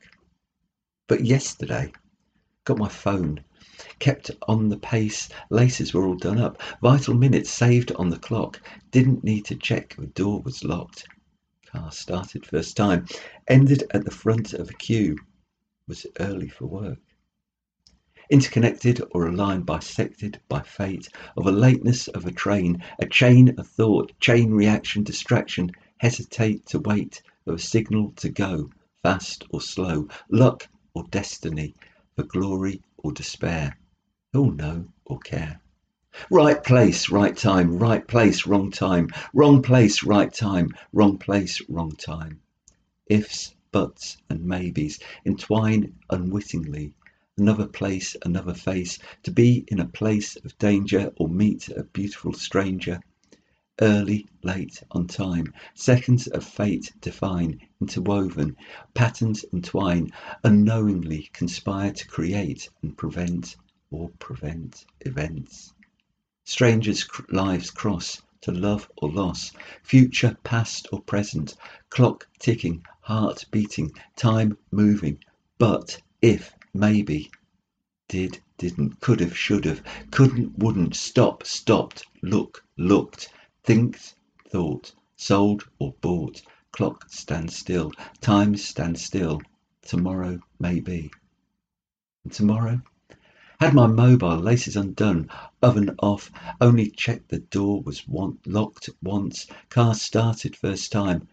But 1.07 1.25
yesterday, 1.25 1.91
got 2.63 2.77
my 2.77 2.87
phone. 2.87 3.43
Kept 3.99 4.31
on 4.47 4.69
the 4.69 4.77
pace. 4.77 5.27
Laces 5.49 5.93
were 5.93 6.05
all 6.05 6.15
done 6.15 6.37
up. 6.37 6.61
Vital 6.81 7.13
minutes 7.13 7.49
saved 7.49 7.91
on 7.93 8.09
the 8.09 8.19
clock. 8.19 8.61
Didn't 8.91 9.25
need 9.25 9.43
to 9.45 9.55
check 9.55 9.97
the 9.97 10.07
door 10.07 10.41
was 10.41 10.63
locked. 10.63 11.05
Car 11.71 11.91
started 11.91 12.45
first 12.45 12.75
time. 12.75 13.05
Ended 13.47 13.83
at 13.91 14.03
the 14.03 14.11
front 14.11 14.53
of 14.53 14.69
a 14.69 14.73
queue. 14.73 15.17
Was 15.87 16.07
early 16.19 16.49
for 16.49 16.65
work 16.65 16.99
interconnected 18.29 19.01
or 19.11 19.27
a 19.27 19.31
line 19.31 19.61
bisected 19.61 20.39
by 20.47 20.61
fate, 20.61 21.09
of 21.35 21.47
a 21.47 21.51
lateness 21.51 22.07
of 22.09 22.25
a 22.25 22.31
train, 22.31 22.83
a 22.99 23.05
chain 23.07 23.57
of 23.57 23.67
thought, 23.67 24.11
chain 24.19 24.51
reaction, 24.51 25.03
distraction, 25.03 25.71
hesitate 25.97 26.65
to 26.67 26.79
wait, 26.79 27.21
of 27.47 27.55
a 27.55 27.59
signal 27.59 28.11
to 28.11 28.29
go, 28.29 28.69
fast 29.01 29.43
or 29.49 29.59
slow, 29.59 30.07
luck 30.29 30.67
or 30.93 31.03
destiny, 31.09 31.73
for 32.15 32.23
glory 32.23 32.81
or 32.97 33.11
despair, 33.11 33.75
who'll 34.31 34.51
know 34.51 34.85
or 35.05 35.17
care. 35.19 35.59
Right 36.31 36.63
place, 36.63 37.09
right 37.09 37.37
time, 37.37 37.77
right 37.77 38.07
place, 38.07 38.47
wrong 38.47 38.71
time, 38.71 39.09
wrong 39.33 39.61
place, 39.61 40.03
right 40.03 40.33
time, 40.33 40.71
wrong 40.91 41.19
place, 41.19 41.61
wrong 41.69 41.91
time. 41.91 42.39
Ifs, 43.07 43.53
buts, 43.71 44.17
and 44.29 44.43
maybes 44.43 44.99
entwine 45.25 45.93
unwittingly 46.09 46.93
another 47.39 47.67
place, 47.67 48.17
another 48.25 48.53
face, 48.53 48.99
to 49.23 49.31
be 49.31 49.63
in 49.69 49.79
a 49.79 49.87
place 49.87 50.35
of 50.35 50.57
danger 50.57 51.11
or 51.17 51.29
meet 51.29 51.69
a 51.69 51.83
beautiful 51.83 52.33
stranger. 52.33 52.99
Early, 53.79 54.27
late, 54.43 54.83
on 54.91 55.07
time, 55.07 55.53
seconds 55.73 56.27
of 56.27 56.43
fate 56.43 56.91
define, 56.99 57.61
interwoven, 57.79 58.57
patterns 58.93 59.45
entwine, 59.53 60.11
unknowingly 60.43 61.29
conspire 61.31 61.93
to 61.93 62.07
create 62.07 62.69
and 62.81 62.97
prevent 62.97 63.55
or 63.89 64.09
prevent 64.19 64.85
events. 65.01 65.73
Strangers' 66.49 67.07
lives 67.29 67.69
cross 67.69 68.23
to 68.41 68.51
love 68.51 68.89
or 68.97 69.11
loss, 69.11 69.51
future, 69.83 70.35
past 70.43 70.87
or 70.91 70.99
present, 70.99 71.55
clock 71.91 72.27
ticking, 72.39 72.83
heart 73.01 73.45
beating, 73.51 73.91
time 74.15 74.57
moving, 74.71 75.23
but 75.59 76.01
if 76.23 76.51
maybe, 76.73 77.29
did, 78.07 78.39
didn't, 78.57 78.99
could 78.99 79.19
have, 79.19 79.37
should 79.37 79.63
have, 79.63 79.83
couldn't, 80.09 80.57
wouldn't, 80.57 80.95
stop, 80.95 81.45
stopped, 81.45 82.03
look, 82.23 82.65
looked, 82.77 83.31
think, 83.63 83.99
thought, 84.49 84.91
sold 85.15 85.69
or 85.77 85.93
bought, 86.01 86.41
clock 86.71 87.05
stand 87.11 87.53
still, 87.53 87.91
time 88.21 88.57
stand 88.57 88.97
still, 88.97 89.39
tomorrow 89.83 90.39
maybe. 90.59 91.11
And 92.23 92.33
tomorrow? 92.33 92.81
Had 93.59 93.73
my 93.73 93.87
mobile, 93.87 94.37
laces 94.37 94.77
undone, 94.77 95.29
oven 95.61 95.93
off, 95.99 96.31
only 96.61 96.89
checked 96.89 97.27
the 97.27 97.39
door 97.39 97.81
was 97.81 98.07
want, 98.07 98.47
locked 98.47 98.89
once, 99.03 99.47
car 99.67 99.93
started 99.95 100.55
first 100.55 100.93
time, 100.93 101.27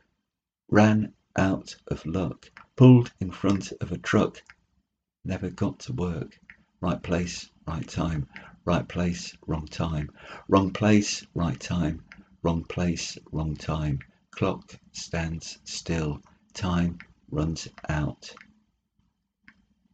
ran 0.69 1.13
out 1.37 1.77
of 1.87 2.05
luck, 2.05 2.51
pulled 2.75 3.13
in 3.21 3.31
front 3.31 3.73
of 3.81 3.93
a 3.93 3.99
truck, 3.99 4.43
never 5.25 5.51
got 5.51 5.79
to 5.79 5.93
work. 5.93 6.41
Right 6.81 7.01
place, 7.01 7.49
right 7.67 7.87
time. 7.87 8.27
Right 8.65 8.87
place, 8.89 9.37
wrong 9.47 9.67
time. 9.67 10.11
Wrong 10.49 10.73
place, 10.73 11.25
right 11.35 11.59
time. 11.61 12.03
Wrong 12.43 12.65
place, 12.65 13.17
wrong 13.31 13.57
time. 13.57 14.01
Clock 14.33 14.79
stands 14.93 15.59
still. 15.65 16.21
Time 16.55 16.99
runs 17.31 17.69
out. 17.89 18.35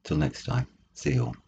Till 0.02 0.16
next 0.16 0.44
time, 0.44 0.66
see 0.94 1.14
you 1.14 1.26
all. 1.26 1.41